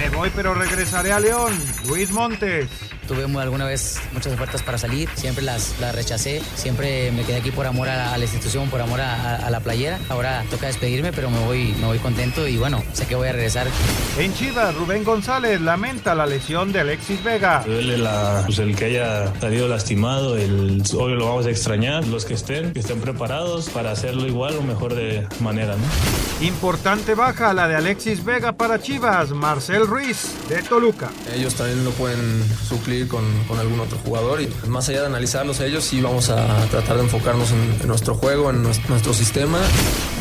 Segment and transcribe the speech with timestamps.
[0.00, 1.52] Me voy, pero regresaré a León.
[1.86, 2.70] Luis Montes.
[3.10, 7.50] Tuve alguna vez muchas ofertas para salir, siempre las, las rechacé, siempre me quedé aquí
[7.50, 9.98] por amor a la, a la institución, por amor a, a, la playera.
[10.08, 13.32] Ahora toca despedirme, pero me voy, me voy contento y bueno, sé que voy a
[13.32, 13.66] regresar.
[14.16, 17.64] En Chivas, Rubén González lamenta la lesión de Alexis Vega.
[17.66, 22.24] Duele la, pues el que haya salido lastimado, el, hoy lo vamos a extrañar, los
[22.24, 25.74] que estén, que estén preparados para hacerlo igual o mejor de manera.
[25.74, 26.46] ¿no?
[26.46, 31.10] Importante baja la de Alexis Vega para Chivas, Marcel Ruiz de Toluca.
[31.34, 35.60] Ellos también lo pueden suplir con, con, algún otro jugador y más allá de analizarlos
[35.60, 39.14] a ellos sí vamos a tratar de enfocarnos en, en nuestro juego, en nuestro, nuestro,
[39.14, 39.58] sistema.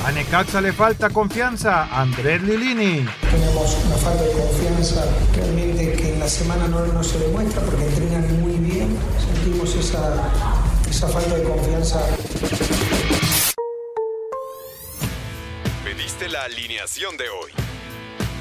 [0.06, 3.06] A Necaxa le falta confianza, Andrés Lilini.
[3.30, 5.06] Tenemos una falta de confianza
[5.36, 10.32] realmente que en la semana no, no se demuestra porque entrenan muy bien, sentimos esa,
[10.90, 12.02] esa falta de confianza.
[15.84, 17.52] Pediste la alineación de hoy.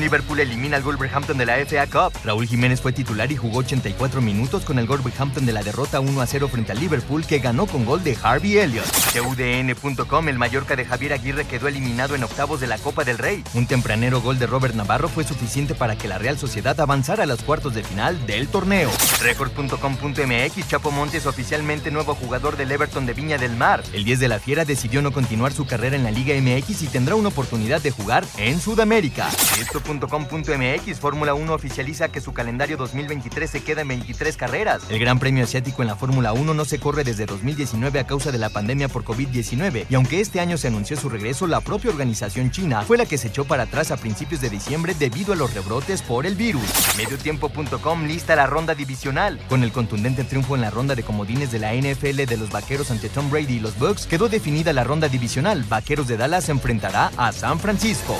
[0.00, 2.18] Liverpool elimina al Wolverhampton de la FA Cup.
[2.24, 6.20] Raúl Jiménez fue titular y jugó 84 minutos con el Wolverhampton de la derrota 1
[6.20, 8.86] a 0 frente al Liverpool que ganó con gol de Harvey Elliott.
[9.12, 13.42] CUDN.com, el Mallorca de Javier Aguirre quedó eliminado en octavos de la Copa del Rey.
[13.54, 17.26] Un tempranero gol de Robert Navarro fue suficiente para que la Real Sociedad avanzara a
[17.26, 18.90] los cuartos de final del torneo.
[19.22, 23.82] Record.com.mx, Chapo Montes oficialmente nuevo jugador del Everton de Viña del Mar.
[23.92, 26.88] El 10 de la Fiera decidió no continuar su carrera en la Liga MX y
[26.88, 29.29] tendrá una oportunidad de jugar en Sudamérica.
[29.60, 34.82] Esto.com.mx Fórmula 1 oficializa que su calendario 2023 se queda en 23 carreras.
[34.88, 38.32] El Gran Premio Asiático en la Fórmula 1 no se corre desde 2019 a causa
[38.32, 41.90] de la pandemia por COVID-19 y aunque este año se anunció su regreso, la propia
[41.90, 45.36] organización china fue la que se echó para atrás a principios de diciembre debido a
[45.36, 46.62] los rebrotes por el virus.
[46.96, 49.40] Mediotiempo.com lista la ronda divisional.
[49.48, 52.90] Con el contundente triunfo en la ronda de comodines de la NFL de los Vaqueros
[52.90, 55.64] ante Tom Brady y los Bucks, quedó definida la ronda divisional.
[55.68, 58.16] Vaqueros de Dallas enfrentará a San Francisco.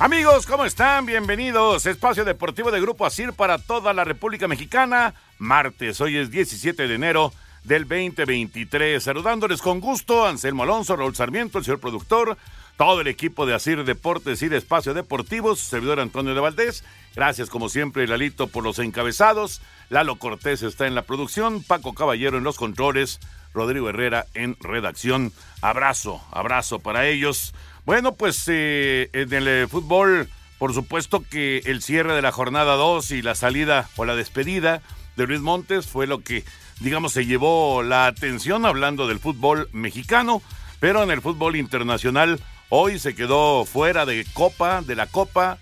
[0.00, 1.06] Amigos, ¿cómo están?
[1.06, 1.84] Bienvenidos.
[1.84, 5.12] Espacio Deportivo de Grupo ASIR para toda la República Mexicana.
[5.38, 7.32] Martes, hoy es 17 de enero
[7.64, 9.02] del 2023.
[9.02, 12.38] Saludándoles con gusto, Anselmo Alonso, Raúl Sarmiento, el señor productor,
[12.76, 16.84] todo el equipo de ASIR Deportes y de Espacio Deportivo, su servidor Antonio de Valdés.
[17.16, 19.60] Gracias, como siempre, Lalito, por los encabezados.
[19.90, 23.18] Lalo Cortés está en la producción, Paco Caballero en los controles,
[23.52, 25.32] Rodrigo Herrera en redacción.
[25.60, 27.52] Abrazo, abrazo para ellos.
[27.88, 30.28] Bueno, pues eh, en el eh, fútbol,
[30.58, 34.82] por supuesto que el cierre de la jornada 2 y la salida o la despedida
[35.16, 36.44] de Luis Montes fue lo que,
[36.80, 40.42] digamos, se llevó la atención hablando del fútbol mexicano,
[40.80, 45.56] pero en el fútbol internacional hoy se quedó fuera de Copa, de la Copa,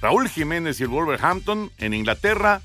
[0.00, 2.62] Raúl Jiménez y el Wolverhampton en Inglaterra,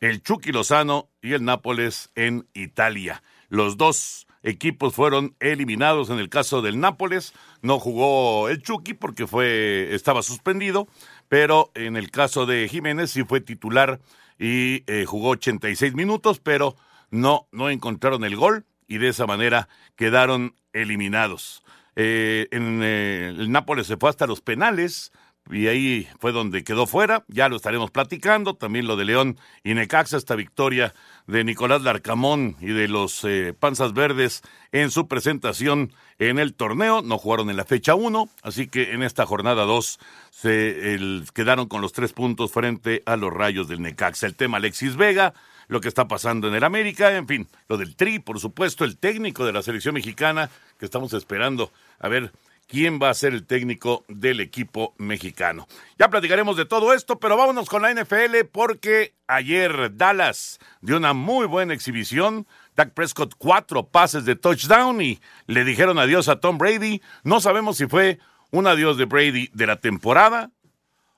[0.00, 3.22] el Chucky Lozano y el Nápoles en Italia.
[3.48, 7.32] Los dos equipos fueron eliminados en el caso del Nápoles.
[7.62, 10.88] No jugó el Chucky porque fue, estaba suspendido,
[11.28, 14.00] pero en el caso de Jiménez sí fue titular
[14.38, 16.76] y eh, jugó 86 minutos, pero
[17.10, 21.62] no, no encontraron el gol y de esa manera quedaron eliminados.
[21.96, 25.12] Eh, en eh, el Nápoles se fue hasta los penales
[25.50, 27.24] y ahí fue donde quedó fuera.
[27.28, 28.54] Ya lo estaremos platicando.
[28.54, 30.94] También lo de León y Necaxa, esta victoria
[31.26, 34.42] de Nicolás Larcamón y de los eh, Panzas Verdes
[34.72, 37.02] en su presentación en el torneo.
[37.02, 39.98] No jugaron en la fecha 1, así que en esta jornada 2
[40.30, 44.26] se quedaron con los tres puntos frente a los Rayos del Necaxa.
[44.26, 45.34] El tema Alexis Vega,
[45.68, 48.96] lo que está pasando en el América, en fin, lo del Tri, por supuesto, el
[48.96, 52.32] técnico de la selección mexicana, que estamos esperando a ver
[52.68, 55.66] quién va a ser el técnico del equipo mexicano.
[55.98, 61.14] Ya platicaremos de todo esto, pero vámonos con la NFL porque ayer Dallas dio una
[61.14, 62.46] muy buena exhibición.
[62.76, 67.02] Dak Prescott cuatro pases de touchdown y le dijeron adiós a Tom Brady.
[67.24, 68.20] No sabemos si fue
[68.50, 70.50] un adiós de Brady de la temporada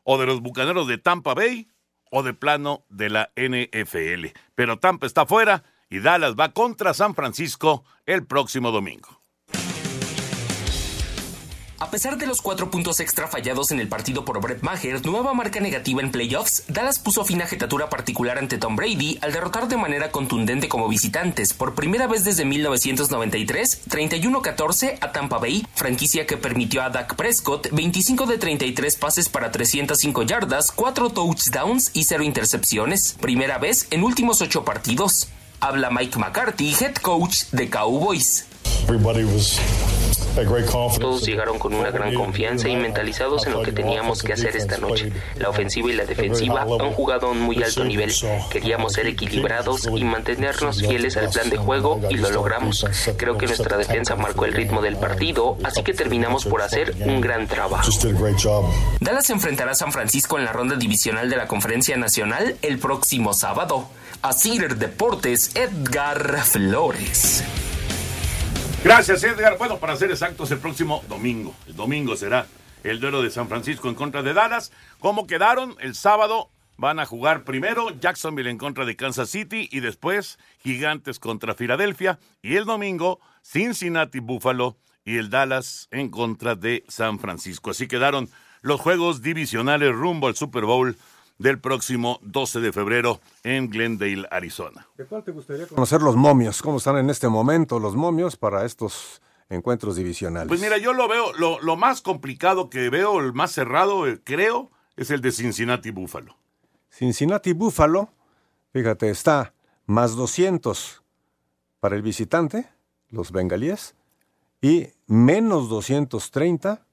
[0.04, 1.68] o de los Bucaneros de Tampa Bay
[2.10, 4.26] o de plano de la NFL.
[4.54, 9.19] Pero Tampa está fuera y Dallas va contra San Francisco el próximo domingo.
[11.82, 15.32] A pesar de los cuatro puntos extra fallados en el partido por Brett Maher, nueva
[15.32, 19.66] marca negativa en playoffs, Dallas puso fin a jetatura particular ante Tom Brady al derrotar
[19.66, 26.26] de manera contundente como visitantes por primera vez desde 1993, 31-14 a Tampa Bay, franquicia
[26.26, 32.04] que permitió a Dak Prescott 25 de 33 pases para 305 yardas, 4 touchdowns y
[32.04, 35.28] 0 intercepciones, primera vez en últimos 8 partidos.
[35.60, 38.49] Habla Mike McCarthy, head coach de Cowboys.
[40.98, 44.78] Todos llegaron con una gran confianza y mentalizados en lo que teníamos que hacer esta
[44.78, 45.12] noche.
[45.36, 48.12] La ofensiva y la defensiva han jugado a un muy alto nivel.
[48.50, 52.86] Queríamos ser equilibrados y mantenernos fieles al plan de juego y lo logramos.
[53.16, 57.20] Creo que nuestra defensa marcó el ritmo del partido, así que terminamos por hacer un
[57.20, 57.90] gran trabajo.
[59.00, 63.34] Dallas enfrentará a San Francisco en la ronda divisional de la Conferencia Nacional el próximo
[63.34, 63.88] sábado.
[64.22, 67.42] Asir Deportes, Edgar Flores.
[68.82, 69.58] Gracias, Edgar.
[69.58, 71.54] Bueno, para ser exactos, el próximo domingo.
[71.66, 72.46] El domingo será
[72.82, 74.72] el duelo de San Francisco en contra de Dallas.
[75.00, 75.76] ¿Cómo quedaron?
[75.80, 81.18] El sábado van a jugar primero Jacksonville en contra de Kansas City y después Gigantes
[81.18, 82.18] contra Filadelfia.
[82.40, 87.72] Y el domingo Cincinnati Buffalo y el Dallas en contra de San Francisco.
[87.72, 88.30] Así quedaron
[88.62, 90.96] los juegos divisionales rumbo al Super Bowl
[91.40, 94.86] del próximo 12 de febrero en Glendale, Arizona.
[94.98, 96.60] ¿De cuál te gustaría conocer los momios?
[96.60, 100.48] ¿Cómo están en este momento los momios para estos encuentros divisionales?
[100.48, 104.20] Pues mira, yo lo veo, lo, lo más complicado que veo, el más cerrado, eh,
[104.22, 106.36] creo, es el de Cincinnati Buffalo.
[106.90, 108.10] Cincinnati Buffalo,
[108.74, 109.54] fíjate, está
[109.86, 111.02] más 200
[111.80, 112.68] para el visitante,
[113.08, 113.94] los bengalíes,
[114.60, 116.84] y menos 230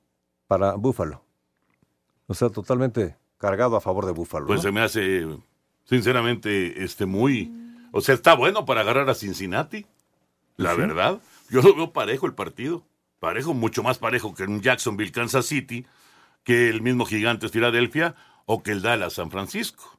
[0.48, 1.22] para Buffalo.
[2.28, 4.48] O sea, totalmente cargado a favor de Buffalo.
[4.48, 5.28] Pues se me hace,
[5.86, 7.52] sinceramente, este muy.
[7.92, 9.86] O sea, está bueno para agarrar a Cincinnati.
[10.58, 10.82] La ¿Sí?
[10.82, 11.20] verdad.
[11.50, 12.84] Yo lo veo parejo el partido.
[13.20, 15.86] Parejo, mucho más parejo que un Jacksonville, Kansas City,
[16.44, 19.98] que el mismo Gigantes Filadelfia o que el Dallas San Francisco.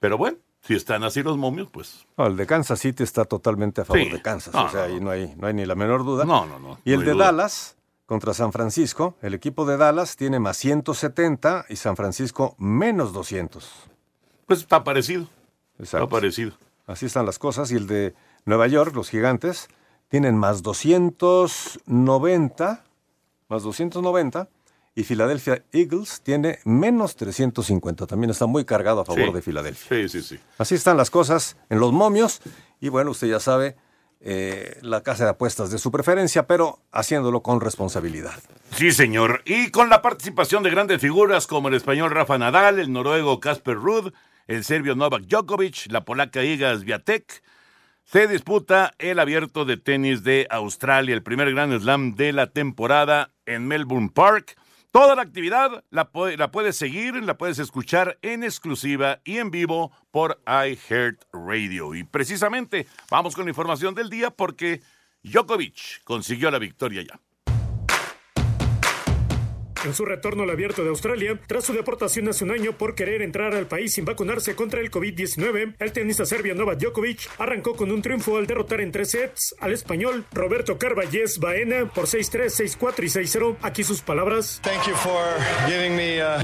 [0.00, 2.06] Pero bueno, si están así los momios, pues.
[2.18, 4.10] No, el de Kansas City está totalmente a favor Sí.
[4.10, 4.52] de Kansas.
[4.54, 6.24] No, o sea, ahí no hay, no hay ni la menor duda.
[6.24, 6.78] No, no, no.
[6.84, 7.26] Y el de duda.
[7.26, 7.76] Dallas
[8.12, 13.66] contra San Francisco, el equipo de Dallas tiene más 170 y San Francisco menos 200.
[14.44, 15.22] Pues está parecido.
[15.78, 16.04] Exacto.
[16.04, 16.52] Está parecido.
[16.86, 17.72] Así están las cosas.
[17.72, 18.14] Y el de
[18.44, 19.68] Nueva York, los gigantes,
[20.10, 22.84] tienen más 290,
[23.48, 24.46] más 290.
[24.94, 28.06] Y Philadelphia Eagles tiene menos 350.
[28.06, 29.32] También está muy cargado a favor Sí.
[29.32, 29.88] de Filadelfia.
[29.88, 30.40] Sí, sí, sí.
[30.58, 32.42] Así están las cosas en los momios.
[32.78, 33.74] Y bueno, usted ya sabe,
[34.24, 38.34] eh, la casa de apuestas de su preferencia, pero haciéndolo con responsabilidad.
[38.70, 39.42] Sí, señor.
[39.44, 43.74] Y con la participación de grandes figuras como el español Rafa Nadal, el noruego Casper
[43.74, 44.12] Ruud,
[44.46, 47.42] el serbio Novak Djokovic, la polaca Iga Swiatek,
[48.04, 53.30] se disputa el abierto de tenis de Australia, el primer Grand Slam de la temporada
[53.46, 54.56] en Melbourne Park.
[54.92, 59.50] Toda la actividad la, pu- la puedes seguir, la puedes escuchar en exclusiva y en
[59.50, 61.94] vivo por iHeartRadio.
[61.94, 64.82] Y precisamente vamos con la información del día porque
[65.22, 67.18] Djokovic consiguió la victoria ya.
[69.84, 73.20] En su retorno al abierto de Australia, tras su deportación hace un año por querer
[73.20, 77.90] entrar al país sin vacunarse contra el COVID-19, el tenista serbio Novak Djokovic arrancó con
[77.90, 83.02] un triunfo al derrotar en tres sets al español Roberto Carballes Baena por 6-3, 6-4
[83.02, 83.56] y 6-0.
[83.62, 84.60] Aquí sus palabras.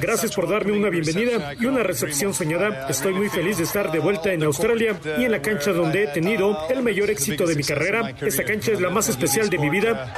[0.00, 2.88] Gracias por darme una bienvenida y una recepción soñada.
[2.88, 6.06] Estoy muy feliz de estar de vuelta en Australia y en la cancha donde he
[6.08, 8.16] tenido el mayor éxito de mi carrera.
[8.20, 10.12] Esta cancha es la más especial de mi vida.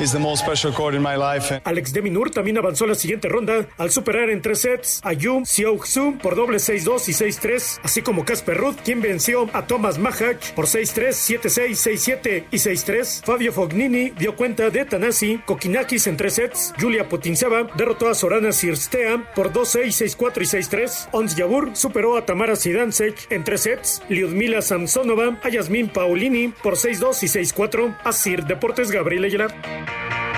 [1.64, 5.12] Alex de Minur también avanzó a la siguiente ronda al superar en tres sets a
[5.12, 9.98] Yu Xiao-Xu por doble 6-2 y 6-3, así como Casper Ruth, quien venció a Thomas
[9.98, 13.24] Mahach por 6-3, 7-6, 6-7 y 6-3.
[13.24, 16.74] Fabio Fognini dio cuenta de Tanasi Kokinakis en tres sets.
[16.80, 21.08] Julia Putintseva derrotó a Sorana Sirstea por 2-6, 6-4 y 6-3.
[21.12, 24.02] Ons Jabur superó a Tamara Sidansek en tres sets.
[24.08, 27.96] Lyudmila Samsonova a Yasmin Paulini por 6-2 y 6-4.
[28.04, 30.29] Asir Deportes Gabriel Ayala.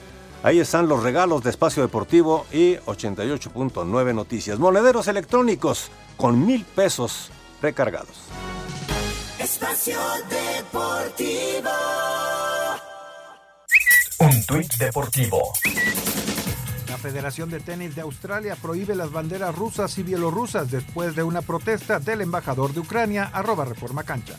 [0.43, 4.57] Ahí están los regalos de Espacio Deportivo y 88.9 Noticias.
[4.57, 7.29] Monederos electrónicos con mil pesos
[7.61, 8.23] recargados.
[9.37, 11.69] Espacio Deportivo.
[14.19, 15.53] Un tuit deportivo.
[16.87, 21.41] La Federación de Tenis de Australia prohíbe las banderas rusas y bielorrusas después de una
[21.41, 24.35] protesta del embajador de Ucrania, arroba Reforma Cancha.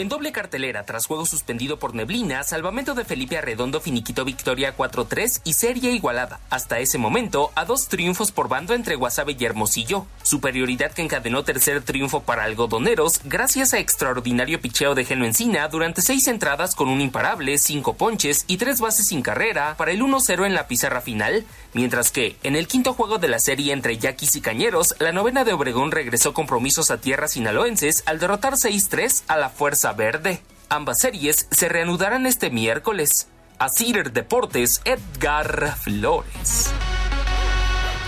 [0.00, 5.42] En doble cartelera, tras juego suspendido por neblina, salvamento de Felipe Arredondo finiquitó victoria 4-3
[5.44, 6.40] y serie igualada.
[6.48, 10.06] Hasta ese momento, a dos triunfos por bando entre Guasave y Hermosillo.
[10.22, 16.00] Superioridad que encadenó tercer triunfo para algodoneros gracias a extraordinario picheo de Geno Encina durante
[16.00, 20.46] seis entradas con un imparable, cinco ponches y tres bases sin carrera para el 1-0
[20.46, 21.44] en la pizarra final.
[21.74, 25.44] Mientras que, en el quinto juego de la serie entre Yaquis y Cañeros, la novena
[25.44, 30.42] de Obregón regresó compromisos a tierras sinaloenses al derrotar 6-3 a la Fuerza Verde.
[30.68, 33.28] Ambas series se reanudarán este miércoles.
[33.58, 36.72] A Cider Deportes, Edgar Flores.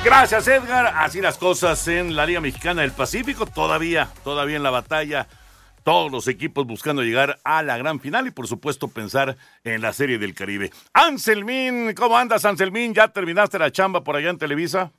[0.05, 0.95] Gracias, Edgar.
[0.97, 3.47] Así las cosas en la Liga Mexicana del Pacífico.
[3.47, 5.29] Todavía, todavía en la batalla.
[5.85, 9.93] Todos los equipos buscando llegar a la gran final y, por supuesto, pensar en la
[9.93, 10.71] Serie del Caribe.
[10.93, 12.95] Anselmín, ¿cómo andas, Anselmín?
[12.95, 14.93] ¿Ya terminaste la chamba por allá en Televisa?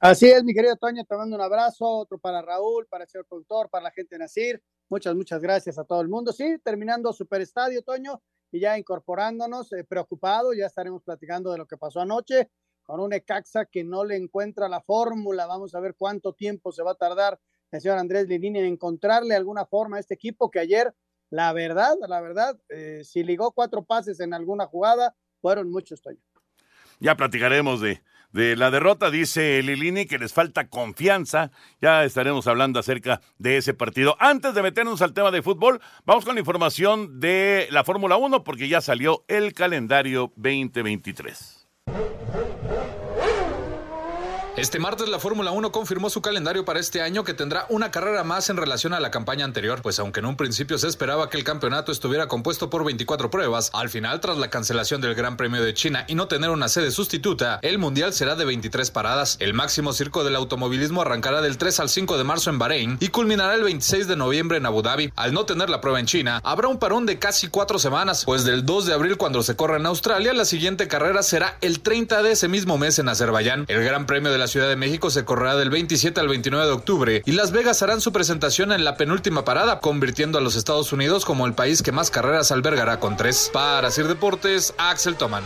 [0.00, 3.26] Así es, mi querido Toño, te mando un abrazo, otro para Raúl, para el señor
[3.26, 4.62] productor, para la gente de Nacir.
[4.90, 6.32] Muchas, muchas gracias a todo el mundo.
[6.32, 8.20] Sí, terminando Super Estadio, Toño,
[8.50, 12.50] y ya incorporándonos, eh, preocupado, ya estaremos platicando de lo que pasó anoche
[12.82, 15.46] con un Ecaxa que no le encuentra la fórmula.
[15.46, 17.38] Vamos a ver cuánto tiempo se va a tardar
[17.70, 20.92] el señor Andrés Lidini en encontrarle alguna forma a este equipo que ayer,
[21.30, 26.18] la verdad, la verdad, eh, si ligó cuatro pases en alguna jugada, fueron muchos, Toño.
[26.98, 31.50] Ya platicaremos de, de la derrota, dice Lilini que les falta confianza.
[31.80, 34.16] Ya estaremos hablando acerca de ese partido.
[34.20, 38.44] Antes de meternos al tema de fútbol, vamos con la información de la Fórmula 1
[38.44, 41.68] porque ya salió el calendario 2023.
[44.56, 48.24] Este martes la Fórmula 1 confirmó su calendario para este año que tendrá una carrera
[48.24, 51.38] más en relación a la campaña anterior, pues aunque en un principio se esperaba que
[51.38, 55.62] el campeonato estuviera compuesto por 24 pruebas, al final tras la cancelación del Gran Premio
[55.62, 59.36] de China y no tener una sede sustituta, el Mundial será de 23 paradas.
[59.38, 63.08] El máximo circo del automovilismo arrancará del 3 al 5 de marzo en Bahrein y
[63.08, 65.12] culminará el 26 de noviembre en Abu Dhabi.
[65.14, 68.44] Al no tener la prueba en China, habrá un parón de casi cuatro semanas, pues
[68.44, 72.22] del 2 de abril cuando se corra en Australia, la siguiente carrera será el 30
[72.24, 73.64] de ese mismo mes en Azerbaiyán.
[73.68, 76.72] El Gran Premio de la Ciudad de México se correrá del 27 al 29 de
[76.72, 80.92] octubre y Las Vegas harán su presentación en la penúltima parada, convirtiendo a los Estados
[80.92, 83.48] Unidos como el país que más carreras albergará con tres.
[83.52, 85.44] Para Sir Deportes, Axel Toman.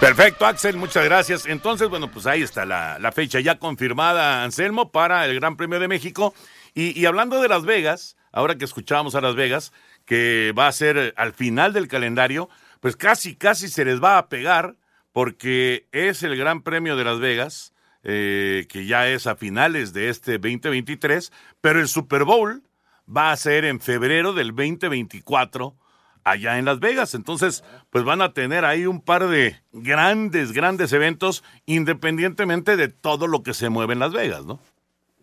[0.00, 1.44] Perfecto, Axel, muchas gracias.
[1.44, 5.88] Entonces, bueno, pues ahí está la, fecha ya confirmada, Anselmo, para el Gran Premio de
[5.88, 6.32] México.
[6.74, 9.74] Y, hablando de Las Vegas, ahora que escuchábamos a Las Vegas,
[10.06, 12.48] que va a ser al final del calendario,
[12.80, 14.76] pues casi, casi se les va a pegar
[15.18, 20.10] porque es el Gran Premio de Las Vegas, eh, que ya es a finales de
[20.10, 22.62] este 2023, pero el Super Bowl
[23.04, 25.74] va a ser en febrero del 2024
[26.22, 27.16] allá en Las Vegas.
[27.16, 33.26] Entonces, pues van a tener ahí un par de grandes, grandes eventos, independientemente de todo
[33.26, 34.60] lo que se mueve en Las Vegas, ¿no?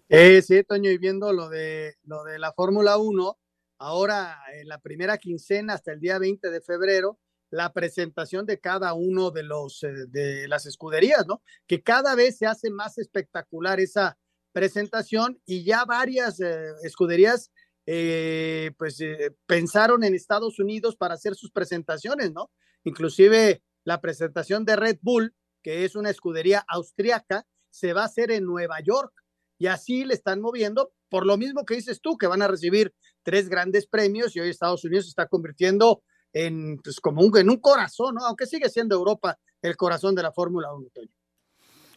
[0.09, 3.37] Eh, sí, Toño, y viendo lo de, lo de la Fórmula 1,
[3.77, 7.17] ahora en la primera quincena hasta el día 20 de febrero,
[7.49, 11.41] la presentación de cada uno de los de las escuderías, ¿no?
[11.67, 14.17] Que cada vez se hace más espectacular esa
[14.51, 17.51] presentación y ya varias eh, escuderías
[17.85, 22.51] eh, pues eh, pensaron en Estados Unidos para hacer sus presentaciones, ¿no?
[22.83, 28.31] Inclusive la presentación de Red Bull, que es una escudería austriaca, se va a hacer
[28.31, 29.13] en Nueva York
[29.59, 32.93] y así le están moviendo por lo mismo que dices tú, que van a recibir
[33.23, 36.01] tres grandes premios y hoy Estados Unidos se está convirtiendo
[36.35, 38.25] en, pues, un, en un corazón, ¿no?
[38.25, 41.09] aunque sigue siendo Europa el corazón de la Fórmula 1, Toño.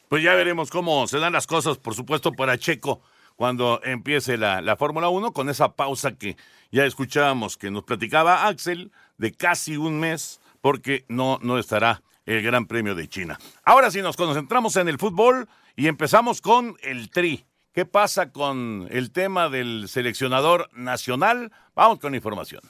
[0.09, 3.03] Pues ya veremos cómo se dan las cosas, por supuesto, para Checo
[3.35, 6.37] cuando empiece la, la Fórmula 1, con esa pausa que
[6.71, 12.43] ya escuchábamos que nos platicaba Axel de casi un mes, porque no, no estará el
[12.43, 13.39] Gran Premio de China.
[13.65, 17.45] Ahora sí nos concentramos en el fútbol y empezamos con el Tri.
[17.73, 21.53] ¿Qué pasa con el tema del seleccionador nacional?
[21.75, 22.63] Vamos con información.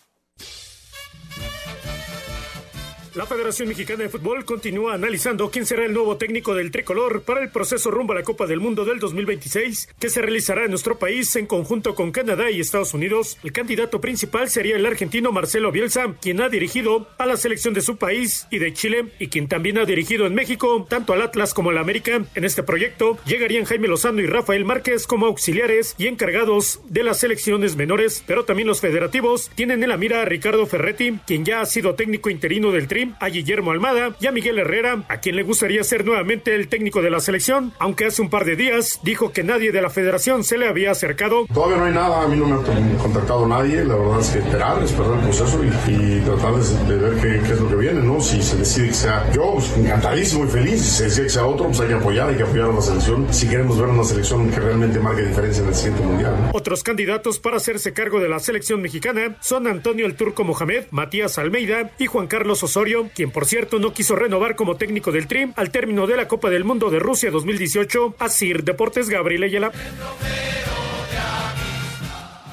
[3.19, 7.43] La Federación Mexicana de Fútbol continúa analizando quién será el nuevo técnico del tricolor para
[7.43, 11.01] el proceso rumbo a la Copa del Mundo del 2026, que se realizará en nuestro
[11.01, 13.37] país en conjunto con Canadá y Estados Unidos.
[13.43, 17.81] El candidato principal sería el argentino Marcelo Bielsa, quien ha dirigido a la selección de
[17.81, 21.55] su país y de Chile, y quien también ha dirigido en México tanto al Atlas
[21.55, 22.25] como al América.
[22.37, 27.19] En este proyecto llegarían Jaime Lozano y Rafael Márquez como auxiliares y encargados de las
[27.19, 31.63] selecciones menores, pero también los federativos tienen en la mira a Ricardo Ferretti, quien ya
[31.63, 32.87] ha sido técnico interino del
[33.21, 37.03] A Guillermo Almada y a Miguel Herrera, a quien le gustaría ser nuevamente el técnico
[37.03, 40.45] de la selección, aunque hace un par de días dijo que nadie de la federación
[40.45, 41.47] se le había acercado.
[41.53, 44.39] Todavía no hay nada, a mí no me ha contactado nadie, la verdad es que
[44.39, 47.77] esperar, esperar el proceso y, y tratar de, de ver qué, qué, es lo que
[47.77, 48.21] viene, ¿no?
[48.21, 51.47] Si se decide que sea yo, pues encantadísimo y feliz, si se decide que sea
[51.47, 54.05] otro, pues hay que apoyar, hay que apoyar a la selección, si queremos ver una
[54.05, 56.35] selección que realmente marque diferencia en el siguiente mundial.
[56.41, 56.51] ¿no?
[56.53, 61.39] Otros candidatos para hacerse cargo de la selección mexicana son Antonio el Turco Mohamed, Matías
[61.39, 65.53] Almeida y Juan Carlos Osorio, quien por cierto no quiso renovar como técnico del Trim
[65.57, 68.17] al término de la Copa del Mundo de Rusia 2018.
[68.19, 69.73] Así Deportes Gabriel Ayala.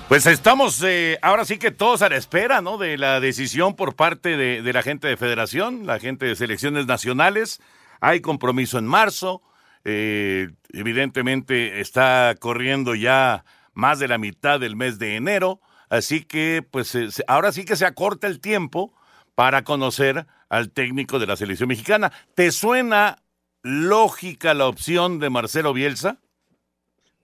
[0.08, 2.78] Pues estamos eh, ahora sí que todos a la espera, ¿no?
[2.78, 6.86] De la decisión por parte de, de, la gente de federación, la gente de selecciones
[6.86, 7.60] nacionales.
[8.02, 9.42] Hay compromiso en marzo.
[9.84, 15.60] Eh, evidentemente está corriendo ya más de la mitad del mes de enero.
[15.90, 18.94] Así que, pues eh, ahora sí que se acorta el tiempo
[19.36, 22.12] para conocer al técnico de la selección mexicana.
[22.36, 23.24] ¿Te suena
[23.62, 26.20] lógica la opción de Marcelo Bielsa?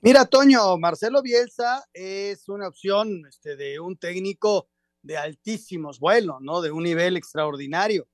[0.01, 4.67] Mira, Toño, Marcelo Bielsa es una opción este, de un técnico
[5.03, 6.61] de altísimos vuelos, ¿no?
[6.61, 8.07] De un nivel extraordinario.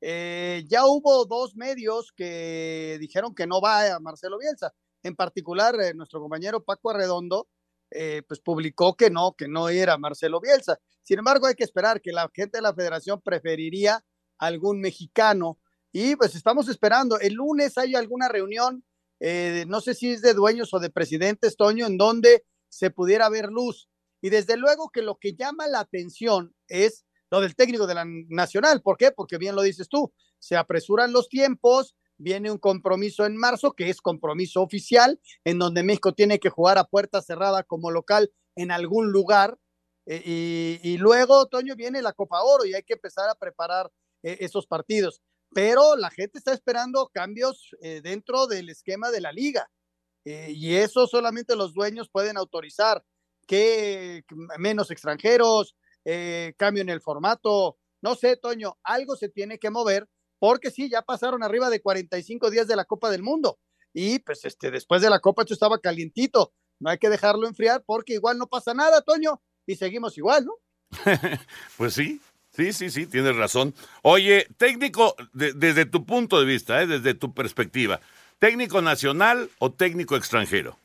[0.00, 4.72] Eh, ya hubo dos medios que dijeron que no va a Marcelo Bielsa.
[5.02, 7.48] En particular, eh, nuestro compañero Paco Arredondo,
[7.90, 10.78] eh, pues publicó que no, que no era Marcelo Bielsa.
[11.02, 14.02] Sin embargo, hay que esperar que la gente de la federación preferiría
[14.38, 15.58] algún mexicano.
[15.92, 17.18] Y pues estamos esperando.
[17.20, 18.84] El lunes hay alguna reunión
[19.20, 23.28] eh, no sé si es de dueños o de presidentes, Toño, en donde se pudiera
[23.28, 23.88] ver luz.
[24.20, 28.04] Y desde luego que lo que llama la atención es lo del técnico de la
[28.04, 28.82] Nacional.
[28.82, 29.12] ¿Por qué?
[29.12, 33.88] Porque bien lo dices tú, se apresuran los tiempos, viene un compromiso en marzo, que
[33.88, 38.70] es compromiso oficial, en donde México tiene que jugar a puerta cerrada como local en
[38.70, 39.58] algún lugar.
[40.06, 43.90] Eh, y, y, luego, Toño, viene la Copa Oro y hay que empezar a preparar
[44.24, 45.22] eh, esos partidos
[45.54, 49.70] pero la gente está esperando cambios eh, dentro del esquema de la liga.
[50.26, 53.04] Eh, y eso solamente los dueños pueden autorizar,
[53.46, 54.24] que
[54.58, 57.78] menos extranjeros, eh, cambio en el formato.
[58.02, 60.08] No sé, Toño, algo se tiene que mover,
[60.38, 63.58] porque sí, ya pasaron arriba de 45 días de la Copa del Mundo.
[63.92, 66.52] Y pues este, después de la Copa esto estaba calientito.
[66.80, 70.54] No hay que dejarlo enfriar porque igual no pasa nada, Toño, y seguimos igual, ¿no?
[71.76, 72.20] pues sí,
[72.54, 73.74] Sí, sí, sí, tienes razón.
[74.02, 76.86] Oye, técnico, de, desde tu punto de vista, ¿eh?
[76.86, 78.00] desde tu perspectiva,
[78.38, 80.78] ¿técnico nacional o técnico extranjero?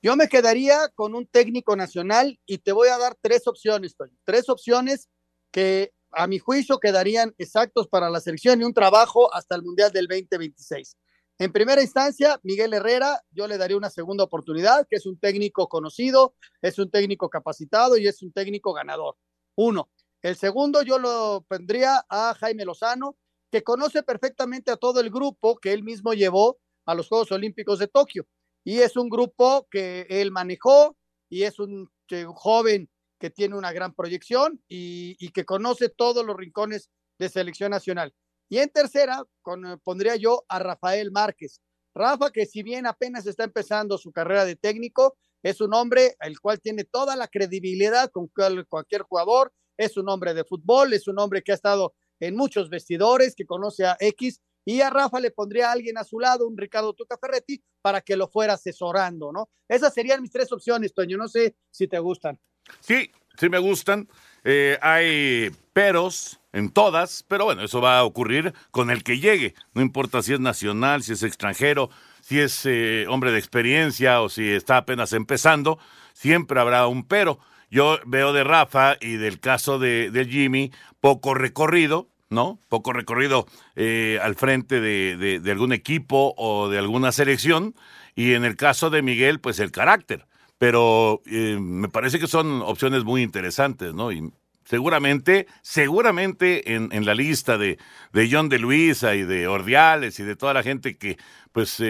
[0.00, 4.16] Yo me quedaría con un técnico nacional y te voy a dar tres opciones, Toño.
[4.24, 5.08] Tres opciones
[5.50, 9.90] que a mi juicio quedarían exactos para la selección y un trabajo hasta el Mundial
[9.90, 10.96] del 2026.
[11.38, 15.68] En primera instancia, Miguel Herrera, yo le daría una segunda oportunidad, que es un técnico
[15.68, 19.16] conocido, es un técnico capacitado y es un técnico ganador.
[19.56, 19.90] Uno.
[20.22, 23.16] El segundo yo lo pondría a Jaime Lozano,
[23.50, 27.78] que conoce perfectamente a todo el grupo que él mismo llevó a los Juegos Olímpicos
[27.78, 28.26] de Tokio.
[28.64, 30.96] Y es un grupo que él manejó
[31.30, 36.36] y es un, un joven que tiene una gran proyección y, que conoce todos los
[36.36, 38.14] rincones de selección nacional.
[38.48, 41.60] Y en tercera, con, pondría yo a Rafael Márquez.
[41.94, 46.40] Rafa, que si bien apenas está empezando su carrera de técnico, es un hombre el
[46.40, 48.28] cual tiene toda la credibilidad con
[48.68, 52.68] cualquier jugador, es un hombre de fútbol, es un hombre que ha estado en muchos
[52.68, 56.46] vestidores, que conoce a X, y a Rafa le pondría a alguien a su lado,
[56.46, 59.48] un Ricardo Tuca Ferretti, para que lo fuera asesorando, ¿no?
[59.66, 62.38] Esas serían mis tres opciones, Toño, no sé si te gustan.
[62.80, 64.06] Sí, sí me gustan.
[64.44, 69.54] Eh, hay peros en todas, pero bueno, eso va a ocurrir con el que llegue,
[69.72, 71.88] no importa si es nacional, si es extranjero,
[72.20, 75.78] si es eh, hombre de experiencia o si está apenas empezando,
[76.12, 77.38] siempre habrá un pero.
[77.70, 82.58] Yo veo de Rafa y del caso de, Jimmy poco recorrido, ¿no?
[82.68, 87.74] Poco recorrido eh, al frente de, algún equipo o de alguna selección.
[88.16, 90.26] Y en el caso de Miguel, pues el carácter.
[90.58, 94.12] Pero eh, me parece que son opciones muy interesantes, ¿no?
[94.12, 94.30] Y
[94.70, 97.76] seguramente, seguramente en, en la lista de,
[98.12, 101.18] de John de Luisa y de Ordiales y de toda la gente que
[101.50, 101.80] pues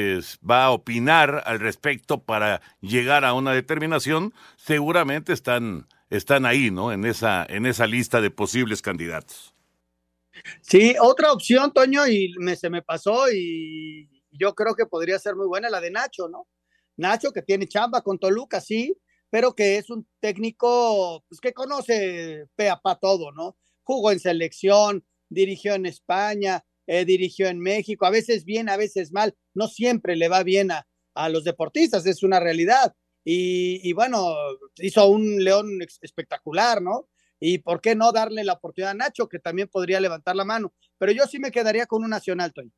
[0.48, 6.90] va a opinar al respecto para llegar a una determinación, seguramente están, están ahí, ¿no?
[6.90, 9.54] En esa, en esa lista de posibles candidatos.
[10.62, 15.46] Sí, otra opción, Toño, y se me pasó y yo creo que podría ser muy
[15.46, 16.48] buena la de Nacho, ¿no?
[16.96, 18.96] Nacho que tiene chamba con Toluca, sí,
[19.30, 23.56] pero que es un técnico pues, que conoce pea para todo, ¿no?
[23.82, 29.12] Jugó en selección, dirigió en España, eh, dirigió en México, a veces bien, a veces
[29.12, 32.94] mal, no siempre le va bien a, a los deportistas, es una realidad.
[33.24, 34.34] Y, bueno,
[34.76, 37.08] hizo un León espectacular, ¿no?
[37.38, 40.74] Y por qué no darle la oportunidad a Nacho, que también podría levantar la mano.
[40.98, 42.72] Pero yo sí me quedaría con un nacional, Toy.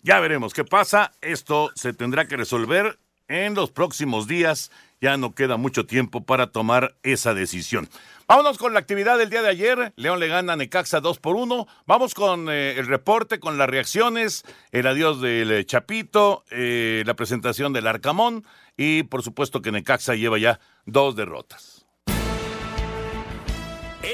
[0.00, 1.12] Ya veremos qué pasa.
[1.20, 4.70] Esto se tendrá que resolver en los próximos días.
[5.00, 7.88] Ya no queda mucho tiempo para tomar esa decisión.
[8.26, 9.92] Vámonos con la actividad del día de ayer.
[9.96, 11.66] León le gana a Necaxa 2 por 1.
[11.86, 17.14] Vamos con eh, el reporte, con las reacciones, el adiós del eh, Chapito, eh, la
[17.14, 18.44] presentación del Arcamón
[18.76, 21.77] y por supuesto que Necaxa lleva ya dos derrotas.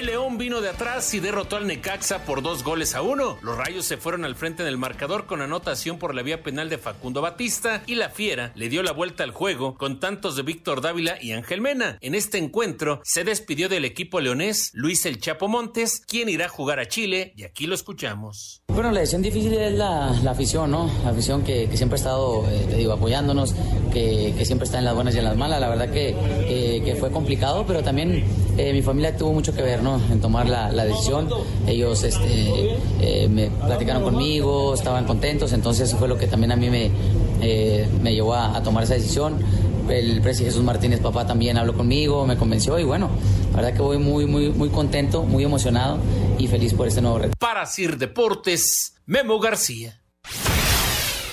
[0.04, 3.38] El León vino de atrás y derrotó al Necaxa por dos goles a uno.
[3.40, 6.76] Los Rayos se fueron al frente del marcador con anotación por la vía penal de
[6.76, 10.82] Facundo Batista y la Fiera le dio la vuelta al juego con tantos de Víctor
[10.82, 11.96] Dávila y Ángel Mena.
[12.02, 16.50] En este encuentro se despidió del equipo leonés Luis El Chapo Montes, quien irá a
[16.50, 18.60] jugar a Chile y aquí lo escuchamos.
[18.68, 20.90] Bueno, la decisión difícil es la, afición, ¿no?
[21.02, 23.54] La afición que, siempre ha estado, eh, te digo, apoyándonos,
[23.90, 25.60] que, siempre está en las buenas y en las malas.
[25.60, 28.22] La verdad que, fue complicado, pero también
[28.58, 31.28] eh, mi familia tuvo mucho que ver en tomar la, decisión.
[31.66, 36.56] Ellos este, eh, me platicaron conmigo, estaban contentos, entonces eso fue lo que también a
[36.56, 36.90] mí me,
[37.40, 39.38] eh, me llevó a, tomar esa decisión.
[39.88, 43.10] El presidente Jesús Martínez, papá, también habló conmigo, me convenció y bueno,
[43.50, 45.98] la verdad que voy muy, muy, muy contento, muy emocionado
[46.38, 47.34] y feliz por este nuevo reto.
[47.38, 50.03] Para Sir Deportes, Memo García.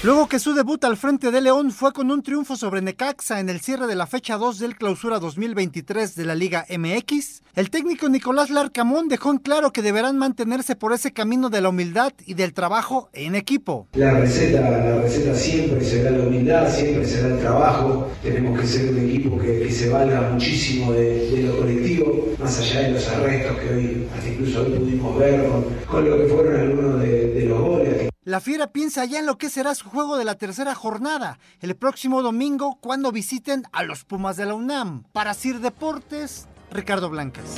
[0.04, 3.50] Luego que su debut al frente de León fue con un triunfo sobre Necaxa en
[3.50, 8.10] el cierre de la fecha 2 del clausura 2023 de la Liga MX, el técnico
[8.10, 12.34] Nicolás Larcamón dejó en claro que deberán mantenerse por ese camino de la humildad y
[12.34, 13.90] del trabajo en equipo.
[13.94, 18.10] La receta, la receta siempre será la humildad, siempre será el trabajo.
[18.24, 22.92] Tenemos que ser un equipo que, se valga muchísimo de, lo colectivo, más allá de
[22.94, 25.48] los arrestos que hoy, hasta incluso hoy pudimos ver
[25.88, 28.11] con, lo que fueron algunos de, de los goles.
[28.24, 31.76] La Fiera piensa ya en lo que será su juego de la tercera jornada, el
[31.76, 35.06] próximo domingo cuando visiten a los Pumas de la UNAM.
[35.12, 37.56] Para Sir Deportes, Ricardo Blancas.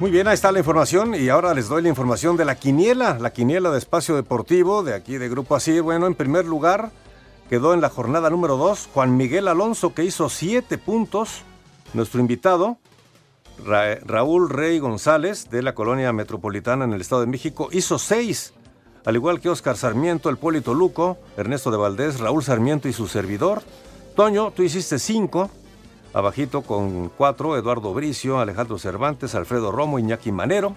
[0.00, 3.16] Muy bien, ahí está la información y ahora les doy la información de la quiniela,
[3.20, 5.78] la quiniela de espacio deportivo de aquí de Grupo Así.
[5.78, 6.90] Bueno, en primer lugar
[7.48, 11.42] quedó en la jornada número 2 Juan Miguel Alonso que hizo siete puntos.
[11.94, 12.78] Nuestro invitado,
[13.64, 18.52] Raúl Rey González de la colonia metropolitana en el Estado de México, hizo seis
[19.04, 23.06] al igual que Oscar Sarmiento, el Polito Luco, Ernesto de Valdés, Raúl Sarmiento y su
[23.06, 23.62] servidor.
[24.14, 25.50] Toño, tú hiciste cinco,
[26.12, 30.74] abajito con cuatro, Eduardo Bricio, Alejandro Cervantes, Alfredo Romo, Iñaki Manero,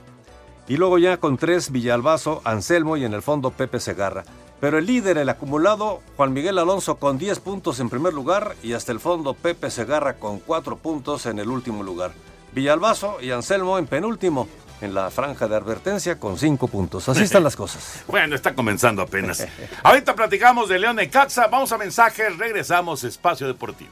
[0.68, 4.24] y luego ya con tres, Villalbazo, Anselmo y en el fondo Pepe Segarra.
[4.62, 8.72] Pero el líder, el acumulado, Juan Miguel Alonso con 10 puntos en primer lugar y
[8.72, 12.14] hasta el fondo Pepe Segarra con 4 puntos en el último lugar.
[12.54, 14.48] Villalbazo y Anselmo en penúltimo
[14.84, 17.08] en la franja de advertencia con cinco puntos.
[17.10, 18.04] Así están las cosas.
[18.08, 19.46] bueno, está comenzando apenas.
[19.84, 21.48] Ahorita platicamos de León Caxa.
[21.48, 23.92] Vamos a mensajes, regresamos Espacio Deportivo.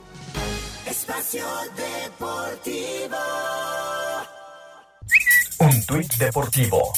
[0.85, 3.17] Espacio Deportivo.
[5.59, 6.93] Un tuit deportivo.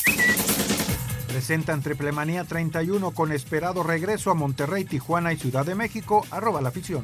[1.27, 6.25] Presentan Triplemanía 31 con esperado regreso a Monterrey, Tijuana y Ciudad de México.
[6.31, 7.03] Arroba la afición.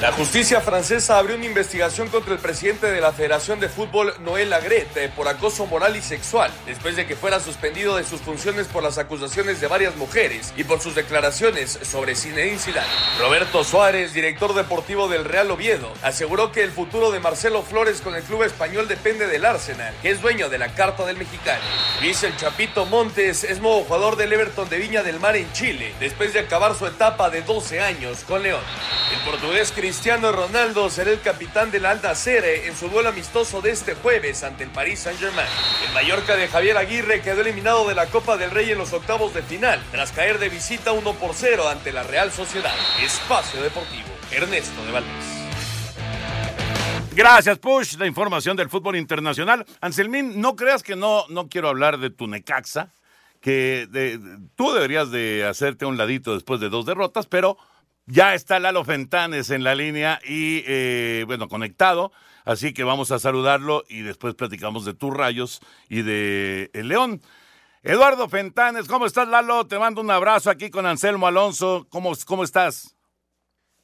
[0.00, 4.50] La justicia francesa abrió una investigación contra el presidente de la Federación de Fútbol, Noel
[4.50, 8.82] Lagrette, por acoso moral y sexual, después de que fuera suspendido de sus funciones por
[8.82, 12.88] las acusaciones de varias mujeres y por sus declaraciones sobre Zinedine Zidane.
[13.20, 18.16] Roberto Suárez, director deportivo del Real Oviedo, aseguró que el futuro de Marcelo Flores con
[18.16, 21.62] el club español depende del Arsenal, que es dueño de la Carta del Mexicano.
[22.02, 25.94] Luis El Chapito Montes es nuevo jugador del Everton de Viña del Mar en Chile,
[26.00, 28.62] después de acabar su etapa de 12 años con León.
[29.14, 33.72] El portugués Cristiano Ronaldo será el capitán del Al Nassr en su duelo amistoso de
[33.72, 35.46] este jueves ante el Paris Saint-Germain.
[35.86, 39.34] El Mallorca de Javier Aguirre quedó eliminado de la Copa del Rey en los octavos
[39.34, 42.72] de final, tras caer de visita 1 por 0 ante la Real Sociedad.
[42.98, 45.12] Espacio Deportivo, Ernesto de Valdés.
[47.14, 47.98] Gracias, Push.
[47.98, 49.66] La información del fútbol internacional.
[49.82, 52.94] Anselmín, no creas que no, no quiero hablar de tu Necaxa,
[53.42, 53.86] que
[54.56, 57.58] tú deberías de hacerte un ladito después de dos derrotas, pero
[58.06, 62.12] ya está Lalo Fentanes en la línea y, eh, bueno, conectado.
[62.44, 67.22] Así que vamos a saludarlo y después platicamos de tus rayos y de el León.
[67.82, 69.66] Eduardo Fentanes, ¿cómo estás, Lalo?
[69.66, 71.86] Te mando un abrazo aquí con Anselmo Alonso.
[71.88, 72.96] ¿Cómo, cómo estás?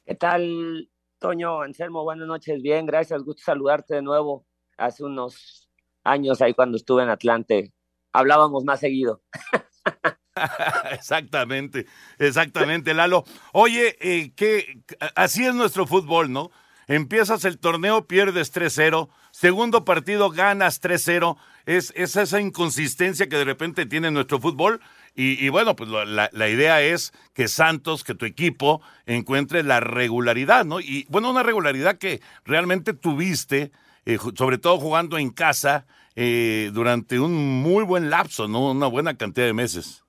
[0.05, 2.03] ¿Qué tal, Toño, Anselmo?
[2.03, 4.45] Buenas noches, bien, gracias, gusto saludarte de nuevo.
[4.77, 5.69] Hace unos
[6.03, 7.73] años ahí cuando estuve en Atlante,
[8.11, 9.21] hablábamos más seguido.
[10.91, 11.85] exactamente,
[12.17, 13.23] exactamente, Lalo.
[13.53, 14.81] Oye, eh, que
[15.15, 16.51] así es nuestro fútbol, ¿no?
[16.87, 23.45] Empiezas el torneo, pierdes 3-0, segundo partido ganas 3-0, es, es, esa inconsistencia que de
[23.45, 24.81] repente tiene nuestro fútbol.
[25.13, 30.63] Y, bueno, pues la, la, idea es que Santos, que tu equipo encuentre la regularidad,
[30.63, 30.79] ¿no?
[30.79, 33.73] Y bueno, una regularidad que realmente tuviste,
[34.05, 38.71] eh, sobre todo jugando en casa, eh, durante un muy buen lapso, ¿no?
[38.71, 40.05] Una buena cantidad de meses.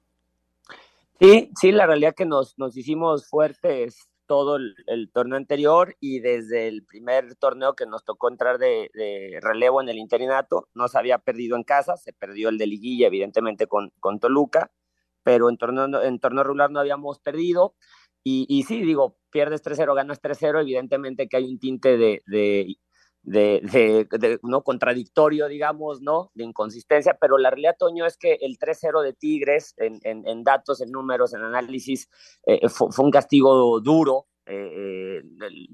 [1.21, 6.67] Sí, sí, la realidad que nos, nos hicimos fuertes todo el, torneo anterior y desde
[6.69, 8.91] el primer torneo que nos tocó entrar de,
[9.43, 13.09] relevo en el interinato, no se había perdido en casa, se perdió el de liguilla
[13.09, 14.73] evidentemente con, con Toluca,
[15.23, 17.75] pero en torneo, en torneo regular no habíamos perdido.
[18.25, 22.77] Y, y sí, digo, pierdes 3-0, ganas 3-0, evidentemente que hay un tinte de, de,
[23.23, 26.31] de, no contradictorio, digamos, ¿no?
[26.35, 30.81] De inconsistencia, pero la realidad, Toño, es que el 3-0 de Tigres en, en, datos,
[30.81, 32.09] en números, en análisis,
[32.47, 35.23] eh, fue, un castigo duro, eh, eh,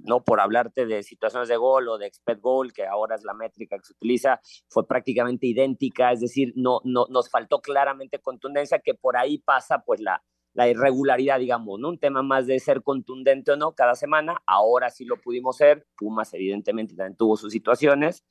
[0.05, 3.33] no por hablarte de situaciones de gol o de expect goal, que ahora es la
[3.33, 8.81] métrica que se utiliza, fue prácticamente idéntica, es decir, no, no, nos faltó claramente contundencia,
[8.81, 10.23] que por ahí pasa pues la,
[10.59, 11.88] la irregularidad, digamos, ¿no?
[11.88, 15.87] Un tema más de ser contundente o no cada semana, ahora sí lo pudimos ser,
[15.97, 18.25] Pumas evidentemente también tuvo sus situaciones,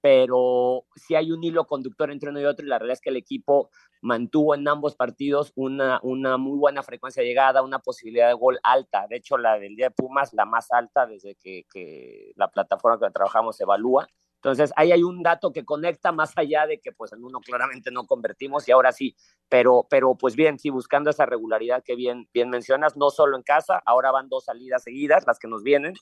[0.00, 3.10] pero sí hay un hilo conductor entre uno y otro y la realidad es que
[3.10, 3.68] el equipo
[4.00, 8.58] mantuvo en ambos partidos una, una muy buena frecuencia de llegada, una posibilidad de gol
[8.62, 12.48] alta, de hecho la del día de Pumas, la más alta desde que, que la
[12.48, 14.08] plataforma que trabajamos evalúa,
[14.44, 17.90] entonces, ahí hay un dato que conecta más allá de que pues en uno claramente
[17.90, 19.16] no convertimos y ahora sí,
[19.48, 23.42] pero, pero pues bien, sí, buscando esa regularidad que bien, bien mencionas, no solo en
[23.42, 25.94] casa, ahora van dos salidas seguidas, las que nos vienen,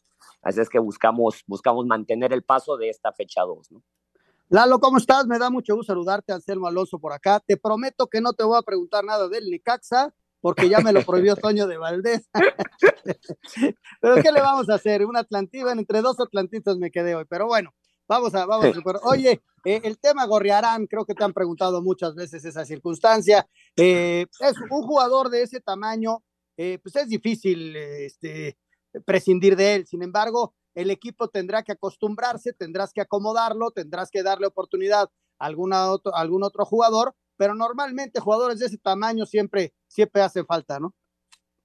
[0.42, 3.82] así es que buscamos, buscamos mantener el paso de esta fecha 2, ¿no?
[4.48, 5.24] Lalo, ¿cómo estás?
[5.28, 7.40] Me da mucho gusto saludarte, Anselmo Alonso, por acá.
[7.46, 11.02] Te prometo que no te voy a preguntar nada del Necaxa, porque ya me lo
[11.02, 12.28] prohibió Toño de Valdés.
[14.00, 15.06] pero ¿qué le vamos a hacer?
[15.06, 17.72] Un atlantista, entre dos atlantistas me quedé hoy, pero bueno,
[18.12, 22.14] Vamos a, vamos a, Oye, eh, el tema Gorriarán, creo que te han preguntado muchas
[22.14, 23.48] veces esa circunstancia.
[23.74, 26.22] Eh, es un jugador de ese tamaño,
[26.58, 28.58] eh, pues es difícil este,
[29.06, 29.86] prescindir de él.
[29.86, 35.46] Sin embargo, el equipo tendrá que acostumbrarse, tendrás que acomodarlo, tendrás que darle oportunidad a,
[35.46, 40.44] alguna otro, a algún otro jugador, pero normalmente jugadores de ese tamaño siempre, siempre hacen
[40.44, 40.94] falta, ¿no?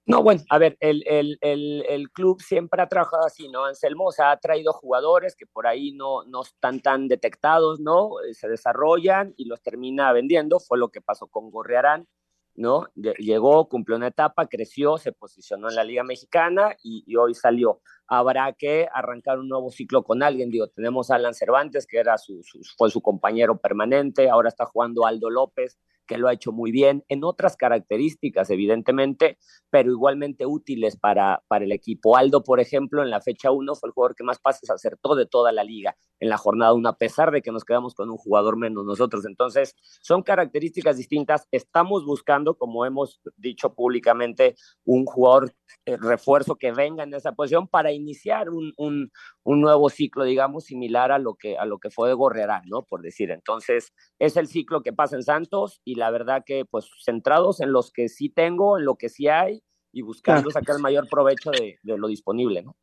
[0.08, 3.66] No, bueno, a ver, el, el, el, el, club siempre ha trabajado así, ¿no?
[3.66, 8.18] Anselmo, o sea, ha traído jugadores que por ahí no, no están tan detectados, ¿no?
[8.22, 12.08] Eh, se desarrollan y los termina vendiendo, fue lo que pasó con Gorriarán,
[12.54, 12.86] ¿no?
[12.94, 17.82] Llegó, cumplió una etapa, creció, se posicionó en la Liga Mexicana y, y, hoy salió.
[18.06, 22.16] Habrá que arrancar un nuevo ciclo con alguien, digo, tenemos a Alan Cervantes, que era
[22.16, 26.50] su, su, fue su compañero permanente, ahora está jugando Aldo López, que lo ha hecho
[26.50, 29.38] muy bien, en otras características, evidentemente,
[29.70, 32.16] pero igualmente útiles para, para el equipo.
[32.16, 35.26] Aldo, por ejemplo, en la fecha 1 fue el jugador que más pases acertó de
[35.26, 38.16] toda la liga en la jornada 1, a pesar de que nos quedamos con un
[38.16, 39.24] jugador menos nosotros.
[39.26, 41.46] Entonces, son características distintas.
[41.52, 45.52] Estamos buscando, como hemos dicho públicamente, un jugador
[45.84, 49.12] eh, refuerzo que venga en esa posición para iniciar un, un,
[49.44, 52.82] un, nuevo ciclo, digamos, similar a lo que, a lo que fue de Gorrerán, ¿no?
[52.82, 53.30] Por decir.
[53.30, 57.72] Entonces, es el ciclo que pasa en Santos y la verdad que, pues, centrados en
[57.72, 61.50] los que sí tengo, en lo que sí hay y buscando sacar el mayor provecho
[61.50, 62.76] de, de lo disponible, ¿no?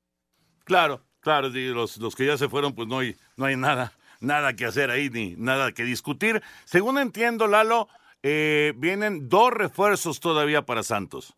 [0.63, 4.55] Claro, claro, los, los que ya se fueron, pues no hay, no hay nada, nada
[4.55, 6.41] que hacer ahí, ni nada que discutir.
[6.65, 7.87] Según entiendo, Lalo,
[8.23, 11.35] eh, vienen dos refuerzos todavía para Santos.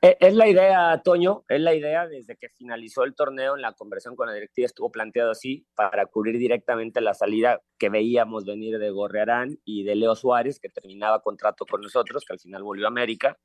[0.00, 3.72] Eh, es la idea, Toño, es la idea desde que finalizó el torneo en la
[3.72, 8.78] conversión con la directiva estuvo planteado así para cubrir directamente la salida que veíamos venir
[8.78, 12.86] de Gorrearán y de Leo Suárez, que terminaba contrato con nosotros, que al final volvió
[12.86, 13.38] a América.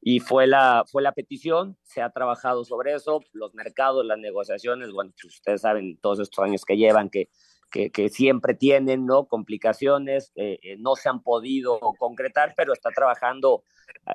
[0.00, 4.92] Y fue la, fue la petición, se ha trabajado sobre eso, los mercados, las negociaciones,
[4.92, 7.28] bueno, pues ustedes saben todos estos años que llevan que
[7.70, 9.26] que, siempre tienen ¿no?
[9.26, 13.64] complicaciones, eh, eh, no se han podido concretar, pero está trabajando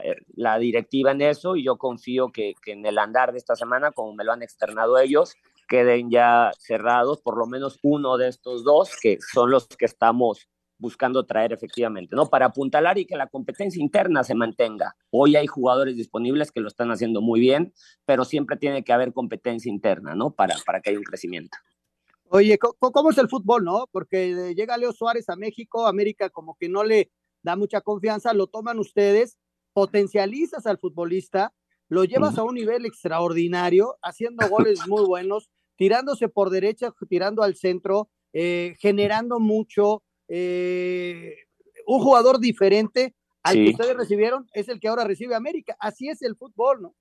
[0.03, 3.55] eh, la directiva en eso y yo confío que, que, en el andar de esta
[3.55, 5.35] semana, como me lo han externado ellos,
[5.67, 10.49] queden ya cerrados por lo menos uno de estos dos, que son los que estamos
[10.81, 12.27] buscando traer efectivamente, ¿no?
[12.27, 14.95] Para apuntalar y que la competencia interna se mantenga.
[15.11, 17.71] Hoy hay jugadores disponibles que lo están haciendo muy bien,
[18.03, 20.31] pero siempre tiene que haber competencia interna, ¿no?
[20.31, 21.55] Para, para que haya un crecimiento.
[22.33, 23.89] Oye, ¿cómo es el fútbol, no?
[23.91, 27.11] Porque llega Leo Suárez a México, América como que no le
[27.43, 29.37] da mucha confianza, lo toman ustedes,
[29.73, 31.53] potencializas al futbolista,
[31.89, 37.57] lo llevas a un nivel extraordinario, haciendo goles muy buenos, tirándose por derecha, tirando al
[37.57, 40.01] centro, eh, generando mucho.
[40.29, 41.35] Eh,
[41.85, 43.13] un jugador diferente
[43.43, 45.75] al que ustedes recibieron es el que ahora recibe América.
[45.81, 46.95] Así es el fútbol, ¿no?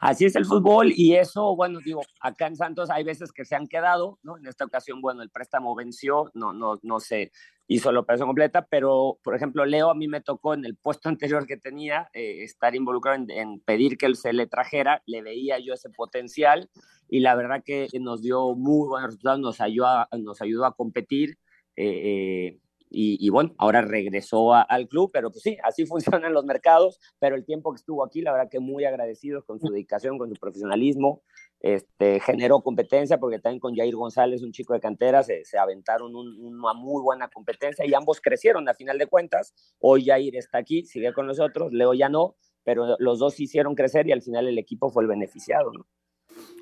[0.00, 3.56] Así es el fútbol y eso, bueno, digo, acá en Santos hay veces que se
[3.56, 4.36] han quedado, ¿no?
[4.36, 7.32] En esta ocasión, bueno, el préstamo venció, no, no, no se
[7.66, 11.08] hizo la operación completa, pero, por ejemplo, Leo a mí me tocó en el puesto
[11.38, 15.58] anterior que tenía eh, estar involucrado en, pedir que él se le trajera, le veía
[15.58, 16.68] yo ese potencial
[17.08, 20.74] y la verdad que nos dio muy buenos resultados, nos ayudó a, nos ayudó a
[20.74, 21.38] competir.
[21.76, 25.86] Eh, eh y, bueno, ahora regresó al club, pero pues sí, así
[26.24, 29.60] funcionan los mercados, pero el tiempo que estuvo aquí, la verdad que muy agradecidos con
[29.60, 31.22] su dedicación, con su profesionalismo,
[31.60, 36.14] este, generó competencia, porque también con Jair González, un chico de cantera, se, se aventaron
[36.16, 39.54] una muy buena competencia y ambos crecieron a final de cuentas.
[39.78, 44.08] Hoy Jair está aquí, sigue con nosotros, Leo ya no, pero los dos hicieron crecer
[44.08, 45.86] y al final el equipo fue el beneficiado, ¿no?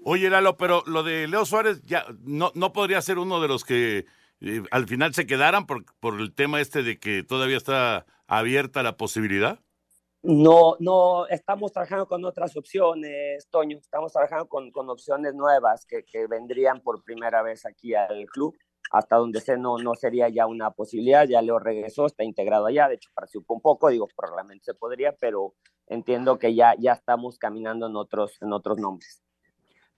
[0.05, 3.65] Oye, Lalo, pero lo de Leo Suárez ya no, no podría ser uno de los
[3.65, 4.07] que
[4.71, 8.97] al final se quedaran por, por el tema este de que todavía está abierta la
[8.97, 9.61] posibilidad?
[10.23, 13.79] No, no, estamos trabajando con otras opciones, Toño.
[13.79, 18.57] Estamos trabajando con, con opciones nuevas que, que, vendrían por primera vez aquí al club.
[18.91, 21.27] Hasta donde sé, no, no sería ya una posibilidad.
[21.27, 22.89] Ya Leo regresó, está integrado allá.
[22.89, 25.55] De hecho, participó un poco, digo, probablemente se podría, pero
[25.87, 29.23] entiendo que ya, ya estamos caminando en otros, en otros nombres.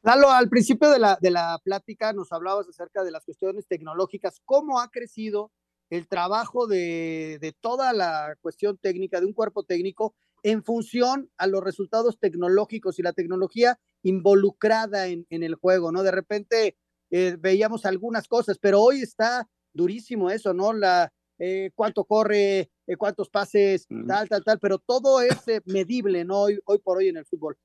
[0.02, 4.40] Lalo, al principio de la, de la plática nos hablabas acerca de las cuestiones tecnológicas,
[4.46, 5.52] cómo ha crecido
[5.90, 11.46] el trabajo de, de, toda la cuestión técnica, de un cuerpo técnico, en función a
[11.46, 16.02] los resultados tecnológicos y la tecnología involucrada en, en el juego, ¿no?
[16.02, 16.78] De repente
[17.10, 20.72] eh, veíamos algunas cosas, pero hoy está durísimo eso, ¿no?
[20.72, 26.42] La, eh, cuánto corre, eh, cuántos pases, tal, tal, tal, pero todo es medible, ¿no?
[26.42, 27.58] Hoy, hoy por hoy en el fútbol.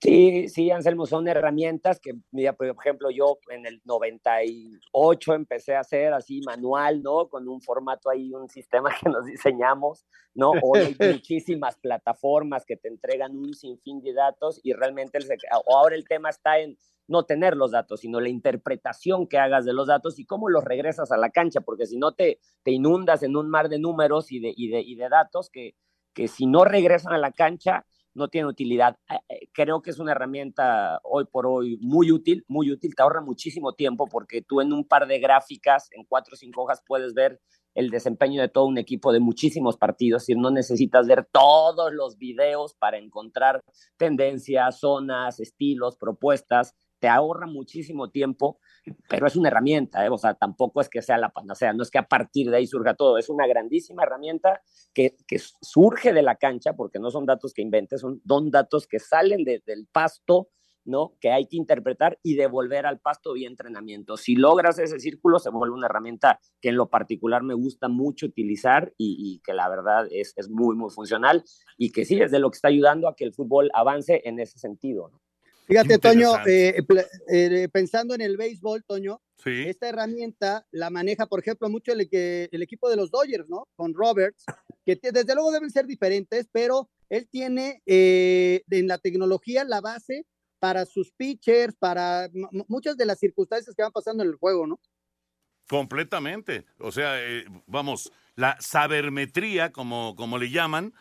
[0.00, 5.80] Sí, sí, Anselmo, son herramientas que, mira, por ejemplo, yo en el 98 empecé a
[5.80, 7.28] hacer así manual, ¿no?
[7.28, 10.52] Con un formato ahí, un sistema que nos diseñamos, ¿no?
[10.62, 15.26] Hoy hay muchísimas plataformas que te entregan un sinfín de datos y realmente el,
[15.66, 19.72] ahora el tema está en no tener los datos, sino la interpretación que hagas de
[19.72, 23.24] los datos y cómo los regresas a la cancha, porque si no te, te inundas
[23.24, 25.74] en un mar de números y de, y de, y de datos que,
[26.14, 28.96] que si no regresan a la cancha, no tiene utilidad.
[29.10, 33.02] Eh, eh, creo que es una herramienta hoy por hoy muy útil, muy útil, te
[33.02, 36.82] ahorra muchísimo tiempo porque tú en un par de gráficas, en cuatro o cinco hojas,
[36.86, 37.40] puedes ver
[37.74, 42.18] el desempeño de todo un equipo de muchísimos partidos y no necesitas ver todos los
[42.18, 43.60] videos para encontrar
[43.96, 46.74] tendencias, zonas, estilos, propuestas.
[46.98, 48.58] Te ahorra muchísimo tiempo
[49.08, 50.08] pero es una herramienta, ¿eh?
[50.08, 52.66] o sea, tampoco es que sea la panacea, no es que a partir de ahí
[52.66, 54.62] surja todo, es una grandísima herramienta
[54.94, 55.16] que,
[55.60, 59.62] surge de la cancha, porque no son datos que inventes, son, datos que salen de,
[59.66, 60.48] del pasto,
[60.84, 61.14] ¿no?
[61.20, 64.16] Que hay que interpretar y devolver al pasto vía entrenamiento.
[64.16, 68.26] Si logras ese círculo, se vuelve una herramienta que en lo particular me gusta mucho
[68.26, 71.44] utilizar y, y que la verdad es, es muy, muy funcional
[71.76, 74.40] y que sí es de lo que está ayudando a que el fútbol avance en
[74.40, 75.20] ese sentido, ¿no?
[75.68, 76.82] Fíjate, Toño, eh,
[77.30, 82.62] eh, pensando en el béisbol, Toño, esta herramienta la maneja, por ejemplo, mucho el, el,
[82.62, 83.68] equipo de los Dodgers, ¿no?
[83.76, 84.44] Con Roberts,
[84.86, 90.24] que desde luego deben ser diferentes, pero él tiene eh, en la tecnología la base
[90.58, 92.30] para sus pitchers, para
[92.66, 94.80] muchas de las circunstancias que van pasando en el juego, ¿no?
[95.68, 96.64] Completamente.
[96.78, 97.14] O sea,
[97.66, 100.94] vamos, la sabermetría, como, como le llaman,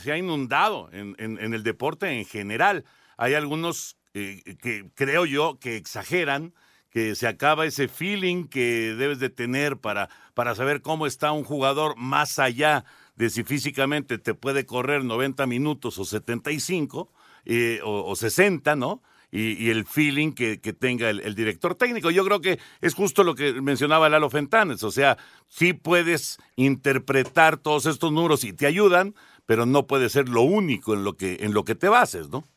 [0.00, 2.84] se ha inundado en, en el deporte en general
[3.20, 6.54] hay algunos eh, que creo yo que exageran,
[6.88, 11.44] que se acaba ese feeling que debes de tener para, para saber cómo está un
[11.44, 17.12] jugador más allá de si físicamente te puede correr 90 minutos o 75
[17.44, 19.02] eh, o, o 60, ¿no?
[19.30, 22.10] Y, el feeling que, que tenga el, el, director técnico.
[22.10, 27.58] Yo creo que es justo lo que mencionaba Lalo Fentanes, o sea, sí puedes interpretar
[27.58, 29.14] todos estos números y te ayudan,
[29.46, 32.48] pero no puede ser lo único en lo que, en lo que te bases, ¿no?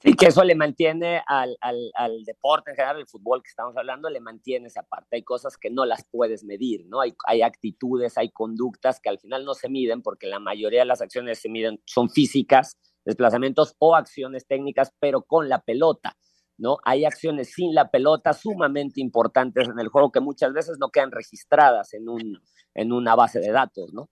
[0.00, 3.76] Sí, que eso le mantiene al, al, al, deporte en general, el fútbol que estamos
[3.76, 5.16] hablando, le mantiene esa parte.
[5.16, 7.00] Hay cosas que no las puedes medir, ¿no?
[7.00, 10.86] Hay, hay actitudes, hay conductas que al final no se miden porque la mayoría de
[10.86, 16.16] las acciones se miden, son físicas, desplazamientos o acciones técnicas, pero con la pelota,
[16.56, 16.78] ¿no?
[16.84, 21.10] Hay acciones sin la pelota sumamente importantes en el juego que muchas veces no quedan
[21.10, 22.40] registradas en, un,
[22.74, 24.08] en una base de datos, ¿no?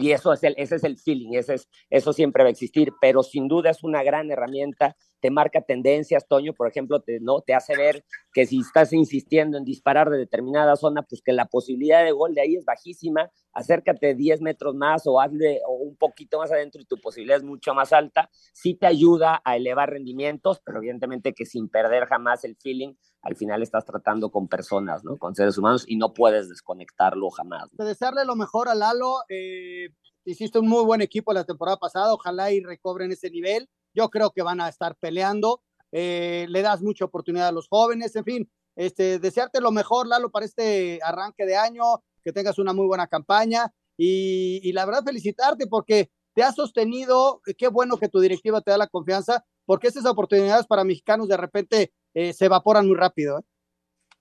[0.00, 2.90] Y eso es el, ese es el feeling, ese es, eso siempre va a existir,
[3.00, 7.42] pero sin duda es una gran herramienta te marca tendencias, Toño, por ejemplo, te, ¿no?
[7.42, 11.46] te hace ver que si estás insistiendo en disparar de determinada zona, pues que la
[11.46, 15.96] posibilidad de gol de ahí es bajísima, acércate 10 metros más o hazle o un
[15.96, 19.90] poquito más adentro y tu posibilidad es mucho más alta, sí te ayuda a elevar
[19.90, 25.04] rendimientos, pero evidentemente que sin perder jamás el feeling, al final estás tratando con personas,
[25.04, 25.16] ¿no?
[25.18, 27.68] Con seres humanos y no puedes desconectarlo jamás.
[27.72, 29.90] Desearle lo mejor a Lalo, eh,
[30.24, 34.30] hiciste un muy buen equipo la temporada pasada, ojalá y recobren ese nivel, yo creo
[34.30, 35.62] que van a estar peleando,
[35.92, 40.30] eh, le das mucha oportunidad a los jóvenes, en fin, este, desearte lo mejor, Lalo,
[40.30, 41.82] para este arranque de año,
[42.24, 47.42] que tengas una muy buena campaña y, y la verdad felicitarte porque te has sostenido,
[47.58, 51.36] qué bueno que tu directiva te da la confianza, porque esas oportunidades para mexicanos de
[51.36, 53.38] repente eh, se evaporan muy rápido.
[53.38, 53.42] ¿eh?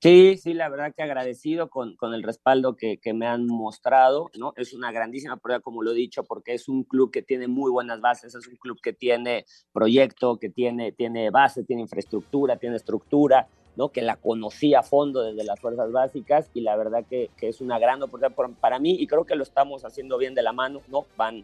[0.01, 4.31] Sí, sí, la verdad que agradecido con, con el respaldo que, que, me han mostrado,
[4.37, 4.53] ¿no?
[4.55, 7.69] Es una grandísima prueba, como lo he dicho, porque es un club que tiene muy
[7.69, 12.77] buenas bases, es un club que tiene proyecto, que tiene, tiene base, tiene infraestructura, tiene
[12.77, 13.89] estructura, ¿no?
[13.89, 17.59] Que la conocí a fondo desde las fuerzas básicas y la verdad que, que es
[17.59, 20.81] una gran oportunidad para mí y creo que lo estamos haciendo bien de la mano,
[20.87, 21.07] ¿no?
[21.17, 21.43] Van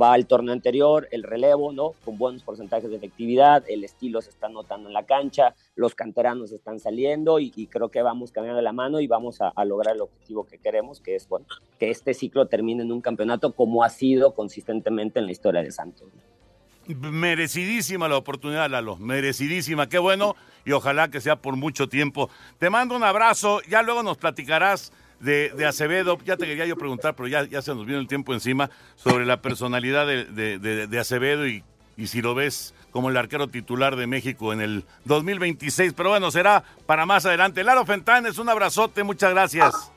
[0.00, 1.92] va al torneo anterior, el relevo, ¿no?
[2.04, 6.52] Con buenos porcentajes de efectividad, el estilo se está notando en la cancha, los canteranos
[6.52, 9.94] están saliendo y, creo que vamos caminando de la mano y vamos a, a, lograr
[9.94, 11.46] el objetivo que queremos, que es, bueno,
[11.78, 15.70] que este ciclo termine en un campeonato como ha sido consistentemente en la historia de
[15.70, 16.08] Santos.
[16.86, 20.34] Merecidísima la oportunidad, Lalo, merecidísima, qué bueno
[20.64, 22.28] y ojalá que sea por mucho tiempo.
[22.58, 24.92] Te mando un abrazo, ya luego nos platicarás
[25.22, 28.08] de, de, Acevedo, ya te quería yo preguntar, pero ya, ya se nos vino el
[28.08, 31.62] tiempo encima, sobre la personalidad de, de, de Acevedo y,
[31.96, 35.94] y, si lo ves como el arquero titular de México en el 2026.
[35.94, 37.64] Pero bueno, será para más adelante.
[37.64, 39.92] Laro Fentanes, un abrazote, muchas gracias.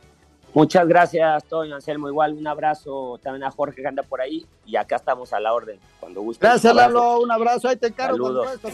[0.56, 2.08] Muchas gracias, Toño Anselmo.
[2.08, 5.54] Igual un abrazo también a Jorge que anda por ahí y acá estamos a la
[5.54, 6.48] orden cuando guste.
[6.48, 7.20] Gracias, Lalo.
[7.20, 7.68] Un abrazo.
[7.68, 8.16] Ahí te encargo.
[8.16, 8.58] Saludos.
[8.64, 8.72] Un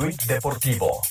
[0.00, 1.02] tuit deportivo.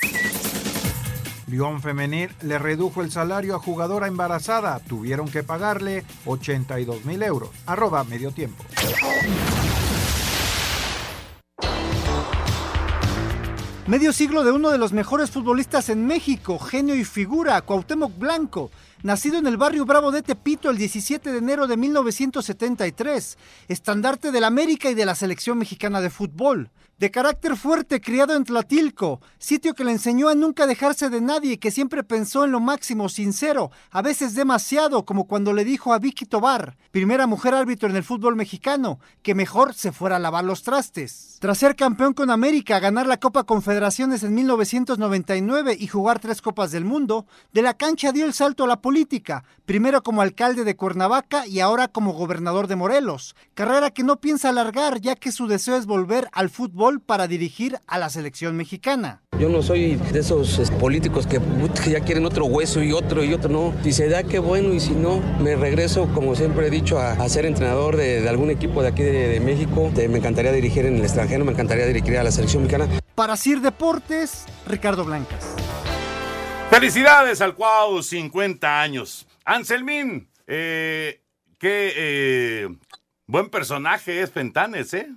[1.46, 4.80] Lyon Femenil le redujo el salario a jugadora embarazada.
[4.80, 7.52] Tuvieron que pagarle 82 mil euros.
[7.68, 8.64] Arroba medio tiempo.
[13.86, 18.70] Medio siglo de uno de los mejores futbolistas en México, genio y figura, Cuauhtémoc Blanco,
[19.04, 23.38] nacido en el barrio Bravo de Tepito el 17 de enero de 1973,
[23.68, 26.72] estandarte del América y de la selección mexicana de fútbol.
[27.00, 31.54] De carácter fuerte, criado en Tlatilco, sitio que le enseñó a nunca dejarse de nadie
[31.54, 35.94] y que siempre pensó en lo máximo, sincero, a veces demasiado, como cuando le dijo
[35.94, 40.20] a Vicky Tobar, primera mujer árbitro en el fútbol mexicano, que mejor se fuera a
[40.20, 41.38] lavar los trastes.
[41.40, 46.72] Tras ser campeón con América, ganar la Copa Confederaciones en 1999 y jugar tres Copas
[46.72, 50.76] del Mundo, de la cancha dio el salto a la política, primero como alcalde de
[50.76, 55.46] Cuernavaca y ahora como gobernador de Morelos, carrera que no piensa alargar ya que su
[55.46, 59.22] deseo es volver al fútbol para dirigir a la selección mexicana.
[59.40, 61.40] Yo no soy de esos políticos que,
[61.84, 63.76] que, ya quieren otro hueso y otro y otro, no.
[63.84, 67.12] Si se da, qué bueno, y si no, me regreso, como siempre he dicho, a,
[67.12, 69.92] a ser entrenador de, de, algún equipo de aquí de, de México.
[69.96, 72.88] me encantaría dirigir en el extranjero, me encantaría dirigir a la selección mexicana.
[73.14, 75.46] Para Sir Deportes, Ricardo Blancas.
[76.70, 79.28] Felicidades al Cuau, 50 años.
[79.44, 81.20] Anselmín, eh,
[81.58, 82.68] qué eh,
[83.26, 85.10] buen personaje es Fentanes, ¿eh?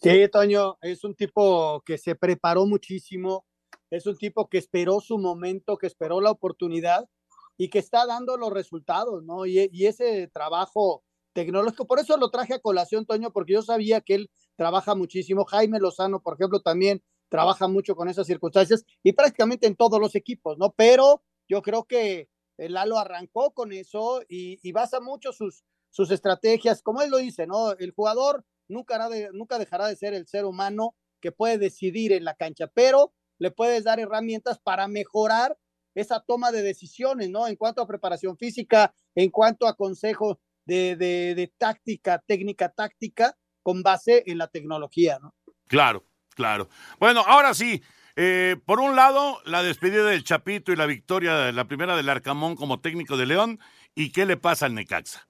[0.00, 3.46] Sí, Toño, es un tipo que se preparó muchísimo,
[3.90, 7.08] es un tipo que esperó su momento, que esperó la oportunidad
[7.56, 9.44] y que está dando los resultados, ¿no?
[9.44, 11.02] Y, y, ese trabajo
[11.32, 15.44] tecnológico, por eso lo traje a colación, Toño, porque yo sabía que él trabaja muchísimo.
[15.46, 20.14] Jaime Lozano, por ejemplo, también trabaja mucho con esas circunstancias y prácticamente en todos los
[20.14, 20.72] equipos, ¿no?
[20.76, 27.02] Pero yo creo que Lalo arrancó con eso y, basa mucho sus, sus estrategias, como
[27.02, 27.72] él lo dice, ¿no?
[27.72, 32.24] El jugador nunca, de, nunca dejará de ser el ser humano que puede decidir en
[32.24, 35.58] la cancha, pero le puedes dar herramientas para mejorar
[35.94, 37.46] esa toma de decisiones, ¿no?
[37.46, 43.36] En cuanto a preparación física, en cuanto a consejo de, de, de táctica, técnica táctica,
[43.62, 45.34] con base en la tecnología, ¿no?
[45.66, 46.04] Claro,
[46.36, 46.68] claro.
[47.00, 47.82] Bueno, ahora sí,
[48.14, 52.54] eh, por un lado, la despedida del Chapito y la victoria, la primera del Arcamón
[52.54, 53.58] como técnico de León,
[53.94, 55.28] ¿y qué le pasa al Necaxa?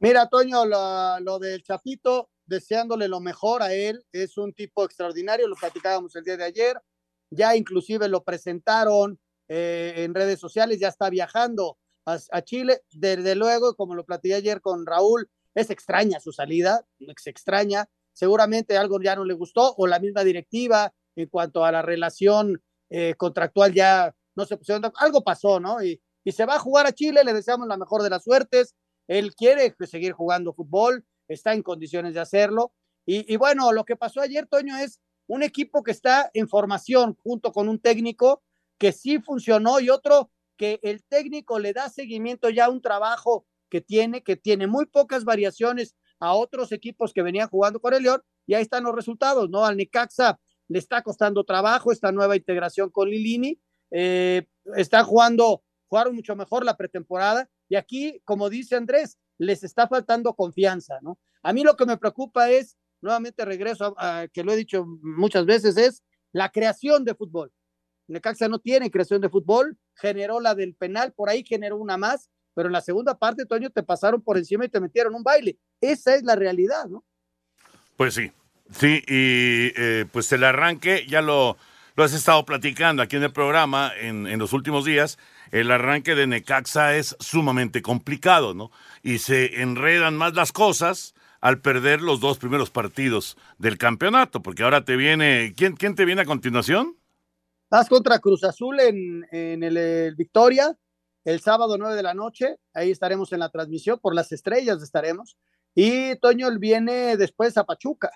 [0.00, 5.56] Mira, Toño, lo, del Chapito, deseándole lo mejor a él, es un tipo extraordinario, lo
[5.56, 6.80] platicábamos el día de ayer,
[7.30, 9.18] ya inclusive lo presentaron
[9.48, 14.60] eh, en redes sociales, ya está viajando a, Chile, desde luego, como lo platiqué ayer
[14.60, 19.86] con Raúl, es extraña su salida, es extraña, seguramente algo ya no le gustó, o
[19.86, 25.22] la misma directiva en cuanto a la relación eh, contractual ya no se pusieron, algo
[25.22, 25.82] pasó, ¿no?
[25.82, 26.00] Y,
[26.32, 28.74] se va a jugar a Chile, le deseamos la mejor de las suertes,
[29.06, 32.72] Él quiere seguir jugando fútbol, está en condiciones de hacerlo.
[33.06, 34.98] Y, y bueno, lo que pasó ayer, Toño, es
[35.28, 38.42] un equipo que está en formación junto con un técnico
[38.76, 43.46] que sí funcionó y otro que el técnico le da seguimiento ya a un trabajo
[43.68, 48.02] que tiene, que tiene muy pocas variaciones a otros equipos que venían jugando con el
[48.02, 49.64] León, y ahí están los resultados, ¿no?
[49.64, 50.38] Al Necaxa
[50.68, 53.60] le está costando trabajo esta nueva integración con Lilini,
[53.90, 54.46] eh,
[54.76, 60.34] está jugando, jugaron mucho mejor la pretemporada, y aquí, como dice Andrés, les está faltando
[60.34, 61.18] confianza, ¿no?
[61.42, 65.46] A mí lo que me preocupa es, nuevamente regreso a, que lo he dicho muchas
[65.46, 66.02] veces, es
[66.32, 67.52] la creación de fútbol.
[68.08, 72.30] Necaxa no tiene creación de fútbol, generó la del penal, por ahí generó una más,
[72.54, 75.58] pero en la segunda parte, Toño, te pasaron por encima y te metieron un baile.
[75.80, 77.04] Esa es la realidad, ¿no?
[77.96, 78.32] Pues sí,
[78.70, 81.56] sí, y eh, pues el arranque ya lo,
[81.94, 85.18] lo has estado platicando aquí en el programa en, en los últimos días.
[85.50, 88.70] El arranque de Necaxa es sumamente complicado, ¿no?
[89.02, 94.62] Y se enredan más las cosas al perder los dos primeros partidos del campeonato, porque
[94.62, 96.96] ahora te viene, ¿quién, quién te viene a continuación?
[97.70, 100.76] Vas contra Cruz Azul en, en el, el Victoria,
[101.24, 105.36] el sábado 9 de la noche, ahí estaremos en la transmisión, por las estrellas estaremos,
[105.76, 108.10] y Toño viene después a Pachuca,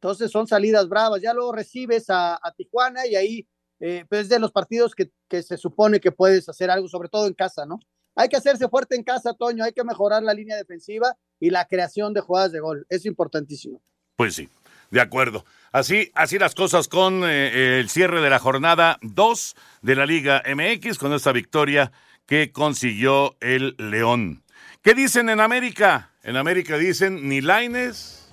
[0.00, 3.48] entonces son salidas bravas, ya luego recibes a, Tijuana y ahí
[3.80, 5.10] eh, pues de los partidos que,
[5.42, 7.80] se supone que puedes hacer algo, sobre todo en casa, ¿no?
[8.14, 11.66] Hay que hacerse fuerte en casa, Toño, hay que mejorar la línea defensiva y la
[11.66, 13.82] creación de jugadas de gol, es importantísimo.
[14.14, 14.48] Pues sí,
[14.90, 15.44] de acuerdo.
[15.72, 20.42] Así, así las cosas con eh, el cierre de la jornada 2 de la Liga
[20.46, 21.90] MX, con esta victoria
[22.26, 24.44] que consiguió el León.
[24.82, 26.11] ¿Qué dicen en América?
[26.24, 28.28] En América dicen ni Laines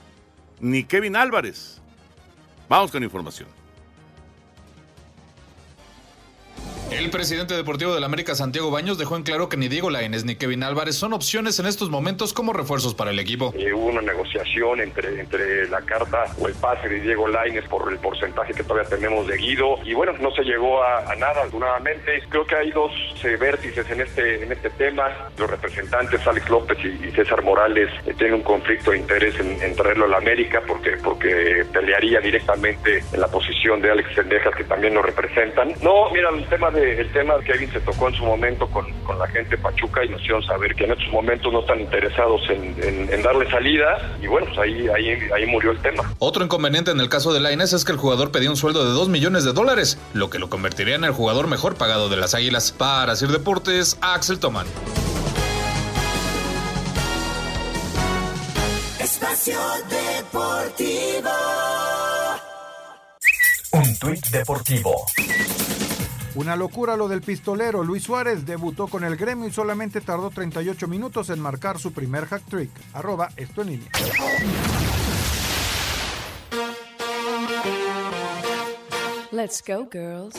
[0.60, 1.82] ni Kevin Álvarez.
[2.68, 3.59] Vamos con información.
[6.92, 10.36] El presidente deportivo del América, Santiago Baños, dejó en claro que ni Diego Lainez ni
[10.36, 13.54] Kevin Álvarez son opciones en estos momentos como refuerzos para el equipo.
[13.56, 18.00] Hubo una negociación entre, entre la carta o el pase de Diego Lainez por el
[18.00, 22.24] porcentaje que todavía tenemos de Guido y bueno, no se llegó a, a nada, nuevamente.
[22.30, 22.92] Creo que hay dos
[23.24, 25.10] eh, vértices en este, en este tema.
[25.38, 29.76] Los representantes, Alex López y, César Morales, eh, tienen un conflicto de interés en, en,
[29.76, 34.64] traerlo a la América porque, porque pelearía directamente en la posición de Alex Sendejas, que
[34.64, 35.74] también lo representan.
[35.82, 38.92] No, mira, el tema de el tema que Kevin se tocó en su momento con,
[39.04, 42.42] con la gente Pachuca y nos hicieron saber que en estos momentos no están interesados
[42.50, 46.04] en, en, en darle salida y bueno, pues ahí, ahí, ahí murió el tema.
[46.20, 48.92] Otro inconveniente en el caso de Lainez es que el jugador pedía un sueldo de
[48.92, 52.34] 2 millones de dólares, lo que lo convertiría en el jugador mejor pagado de las
[52.34, 52.72] Águilas.
[52.72, 54.68] Para Sir Deportes, Axel Toman.
[59.00, 59.60] Espacio
[59.90, 61.30] Deportivo.
[63.72, 65.06] Un tuit deportivo.
[66.40, 67.84] Una locura lo del pistolero.
[67.84, 72.28] Luis Suárez debutó con el gremio y solamente tardó 38 minutos en marcar su primer
[72.28, 72.72] hack trick.
[72.94, 73.90] Arroba esto en línea.
[79.34, 80.38] Let's go, girls.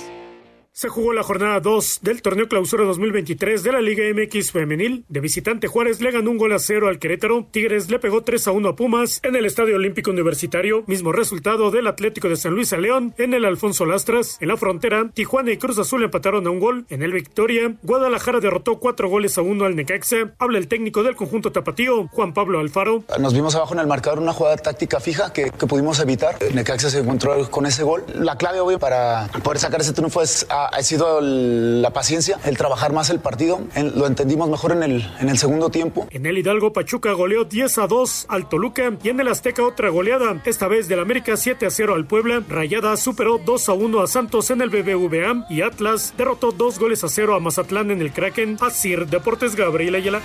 [0.72, 5.04] Se jugó la jornada 2 del torneo clausura 2023 de la Liga MX femenil.
[5.08, 7.46] De visitante Juárez le ganó un gol a cero al Querétaro.
[7.50, 10.84] Tigres le pegó 3 a 1 a Pumas en el Estadio Olímpico Universitario.
[10.86, 14.38] Mismo resultado del Atlético de San Luis a León en el Alfonso Lastras.
[14.40, 16.86] En la frontera, Tijuana y Cruz Azul empataron a un gol.
[16.88, 20.34] En el Victoria, Guadalajara derrotó 4 goles a 1 al Necaxa.
[20.38, 23.02] Habla el técnico del conjunto tapatío, Juan Pablo Alfaro.
[23.18, 26.36] Nos vimos abajo en el marcador una jugada táctica fija que, pudimos evitar.
[26.54, 28.04] Necaxa se encontró con ese gol.
[28.14, 32.38] La clave, obvio, para poder sacar ese triunfo es a, ha sido el, la paciencia,
[32.44, 33.60] el trabajar más el partido.
[33.74, 36.06] En, lo entendimos mejor en el, en el segundo tiempo.
[36.10, 39.88] En el Hidalgo, Pachuca goleó 10 a 2 al Toluca y en el Azteca otra
[39.90, 42.42] goleada, esta vez del América 7 a 0 al Puebla.
[42.48, 47.04] Rayada superó 2 a 1 a Santos en el BBVA y Atlas derrotó 2 goles
[47.04, 48.58] a 0 a Mazatlán en el Kraken.
[48.60, 50.20] Asir Deportes Gabriel Ayala.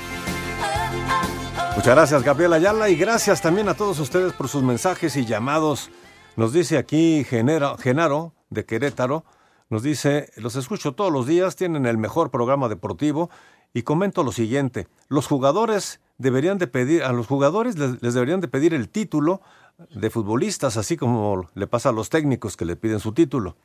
[1.75, 5.91] Muchas gracias, Gabriel Ayala, y gracias también a todos ustedes por sus mensajes y llamados.
[6.37, 9.25] Nos dice aquí Genaro, Genaro de Querétaro.
[9.69, 13.29] Nos dice, los escucho todos los días, tienen el mejor programa deportivo
[13.73, 18.41] y comento lo siguiente, los jugadores deberían de pedir, a los jugadores les, les, deberían
[18.41, 19.41] de pedir el título
[19.89, 23.57] de futbolistas, así como le pasa a los técnicos que le piden su título.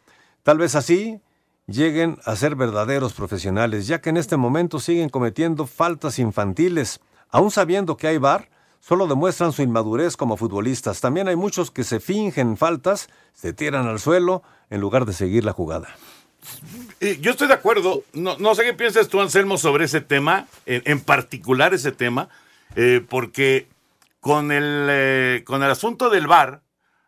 [0.42, 1.20] Tal vez así
[1.66, 7.50] lleguen a ser verdaderos profesionales, ya que en este momento siguen cometiendo faltas infantiles, aún
[7.50, 8.48] sabiendo que hay VAR,
[8.80, 11.00] solo demuestran su inmadurez como futbolistas.
[11.00, 15.44] También hay muchos que se fingen faltas, se tiran al suelo en lugar de seguir
[15.44, 15.88] la jugada.
[17.20, 18.02] Yo estoy de acuerdo.
[18.12, 22.28] No, no sé qué piensas tú, Anselmo, sobre ese tema, en, particular ese tema,
[22.76, 23.68] eh, porque
[24.20, 26.62] con el, eh, con el asunto del VAR,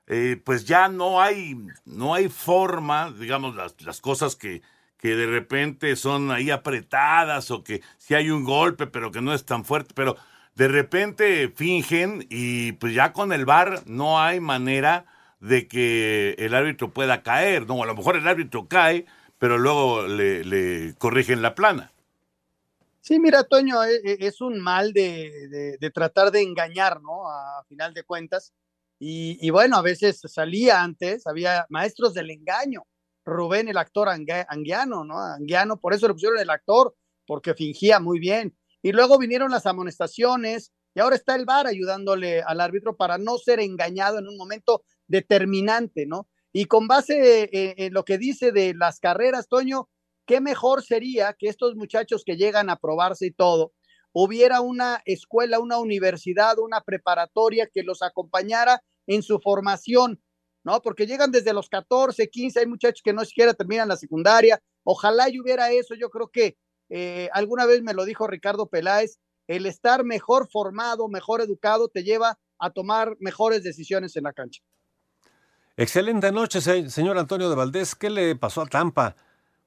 [0.06, 4.62] eh, pues ya no hay, no hay forma, digamos, las, las cosas que,
[4.98, 9.34] que de repente son ahí apretadas o que si hay un golpe, pero que no
[9.34, 10.16] es tan fuerte, pero
[10.54, 15.06] de repente fingen y pues ya con el VAR no hay manera
[15.40, 19.06] de que el árbitro pueda caer, no, a lo mejor el árbitro cae,
[19.38, 21.90] pero luego le, corrigen la plana.
[23.00, 27.28] Sí, mira, Toño, e, e, es un mal de, de, tratar de engañar, ¿no?
[27.28, 28.52] A final de cuentas.
[29.00, 32.84] Y, y, bueno, a veces salía antes, había maestros del engaño.
[33.24, 35.18] Rubén, el actor anguiano, ¿no?
[35.18, 36.94] Anguiano, por eso le pusieron el actor,
[37.26, 38.56] porque fingía muy bien.
[38.82, 43.38] Y luego vinieron las amonestaciones, y ahora está el VAR ayudándole al árbitro para no
[43.38, 46.28] ser engañado en un momento determinante, ¿no?
[46.52, 49.88] Y con base eh, en lo que dice de las carreras, Toño,
[50.26, 53.72] qué mejor sería que estos muchachos que llegan a probarse y todo,
[54.12, 60.22] hubiera una escuela, una universidad, una preparatoria que los acompañara en su formación,
[60.64, 60.82] ¿no?
[60.82, 64.62] Porque llegan desde los 14, 15, hay muchachos que no siquiera terminan la secundaria.
[64.84, 65.94] Ojalá y hubiera eso.
[65.94, 66.56] Yo creo que
[66.94, 72.04] eh, alguna vez me lo dijo Ricardo Peláez, el estar mejor formado, mejor educado, te
[72.04, 74.62] lleva a tomar mejores decisiones en la cancha.
[75.78, 77.94] Excelente noche, señor Antonio de Valdés.
[77.94, 79.16] ¿Qué le pasó a Tampa?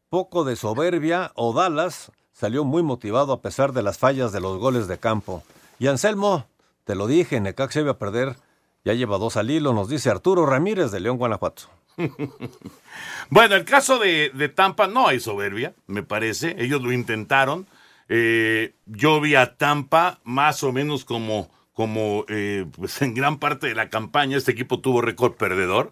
[0.10, 4.60] Poco de soberbia o Dallas salió muy motivado a pesar de las fallas de los
[4.60, 5.42] goles de campo.
[5.80, 6.46] Y Anselmo,
[6.84, 8.36] te lo dije, Necaxa iba a perder.
[8.84, 11.64] Ya lleva dos al hilo, nos dice Arturo Ramírez de León, Guanajuato.
[13.30, 16.56] bueno, el caso de, Tampa no hay soberbia, me parece.
[16.60, 17.68] Ellos lo intentaron.
[18.10, 23.68] Eh, yo vi a Tampa más o menos como como eh, pues en gran parte
[23.68, 25.92] de la campaña este equipo tuvo récord perdedor.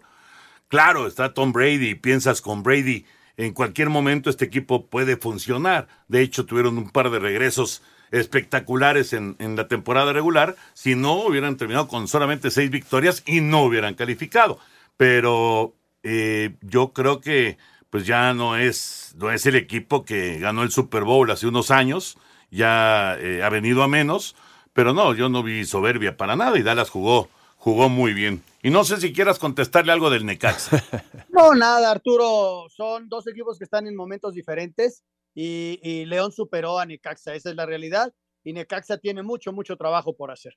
[0.68, 3.04] Claro, está Tom Brady, piensas con Brady,
[3.36, 5.88] en cualquier momento este equipo puede funcionar.
[6.08, 11.14] De hecho, tuvieron un par de regresos espectaculares en, en la temporada regular, si no
[11.26, 14.58] hubieran terminado con solamente seis victorias y no hubieran calificado.
[14.96, 15.74] Pero
[16.04, 17.58] eh, yo creo que
[17.90, 21.70] pues ya no es, no es el equipo que ganó el Super Bowl hace unos
[21.70, 22.16] años,
[22.50, 24.36] ya eh, ha venido a menos
[24.74, 28.42] pero no, yo no vi soberbia para nada y Dallas jugó, jugó muy bien.
[28.60, 30.82] Y no sé si quieras contestarle algo del Necaxa.
[31.30, 32.68] No, nada, Arturo.
[32.68, 35.02] Son dos equipos que están en momentos diferentes
[35.34, 37.34] y, León superó a Necaxa.
[37.34, 38.12] Esa es la realidad.
[38.44, 40.56] Y Necaxa tiene mucho, mucho trabajo por hacer.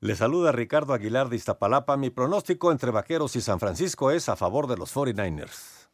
[0.00, 1.96] Le saluda Ricardo Aguilar de Iztapalapa.
[1.96, 5.88] Mi pronóstico entre Vaqueros y San Francisco es a favor de los 49ers.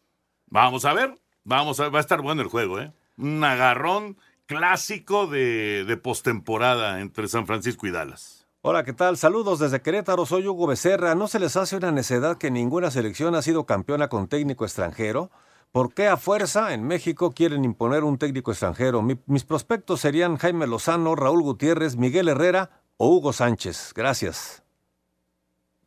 [0.47, 2.93] Vamos a ver, vamos a ver, va a estar bueno el juego, ¿eh?
[3.17, 8.47] Un agarrón clásico de, de postemporada entre San Francisco y Dallas.
[8.61, 9.17] Hola, ¿qué tal?
[9.17, 11.15] Saludos desde Querétaro, soy Hugo Becerra.
[11.15, 15.31] ¿No se les hace una necedad que ninguna selección ha sido campeona con técnico extranjero?
[15.73, 19.03] ¿Por qué a fuerza en México quieren imponer un técnico extranjero?
[19.03, 23.93] mis prospectos serían Jaime Lozano, Raúl Gutiérrez, Miguel Herrera o Hugo Sánchez.
[23.95, 24.63] Gracias.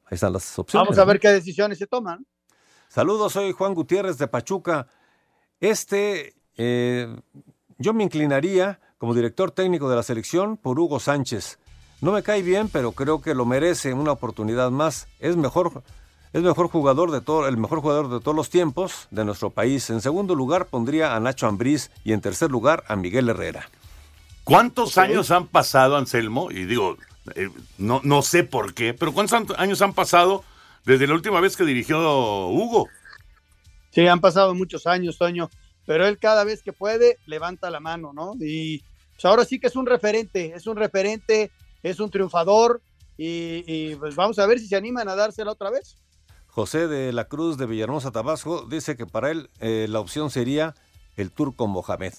[0.06, 0.88] Ahí están las opciones.
[0.88, 2.26] Vamos a ver qué decisiones se toman.
[2.88, 4.88] Saludos, soy Juan Gutiérrez de Pachuca.
[5.60, 7.14] Este, eh,
[7.78, 11.60] yo me inclinaría como director técnico de la selección por Hugo Sánchez.
[12.00, 15.08] No me cae bien, pero creo que lo merece una oportunidad más.
[15.20, 15.84] Es mejor,
[16.32, 19.90] es mejor jugador de todo, el mejor jugador de todos los tiempos de nuestro país.
[19.90, 23.70] En segundo lugar pondría a Nacho Ambriz y en tercer lugar a Miguel Herrera.
[24.48, 26.52] ¿Cuántos años han pasado, Anselmo?
[26.52, 26.98] Y digo,
[27.36, 30.44] eh, no, no sé por qué, pero ¿cuántos años han pasado
[30.86, 32.88] desde la última vez que dirigió Hugo?
[33.92, 35.50] Sí, han pasado muchos años, Toño
[35.88, 38.34] pero él cada vez que puede levanta la mano, ¿no?
[38.40, 38.84] Y
[39.14, 41.50] pues, ahora sí que es un referente, es un referente,
[41.82, 42.82] es un triunfador
[43.18, 45.98] y, pues vamos a ver si se animan a dársela otra vez.
[46.48, 50.76] José de la Cruz de Villahermosa, Tabasco, dice que para él eh, la opción sería
[51.16, 52.14] el turco Mohamed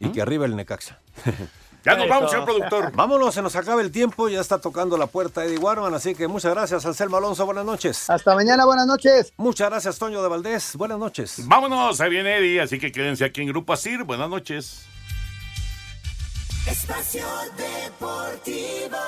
[0.00, 0.12] y ¿Mm?
[0.12, 0.98] que arriba el Necaxa.
[1.84, 2.92] Ya nos vamos, señor productor.
[2.94, 6.28] Vámonos, se nos acaba el tiempo, ya está tocando la puerta Eddie Warman, así que
[6.28, 8.08] muchas gracias, Anselmo Alonso, buenas noches.
[8.10, 9.32] Hasta mañana, buenas noches.
[9.36, 11.46] Muchas gracias, Toño de Valdés, buenas noches.
[11.46, 14.86] Vámonos, ahí viene Eddie, así que quédense aquí en Grupo Asir, buenas noches.
[16.66, 17.26] Espacio
[17.56, 18.98] Deportivo.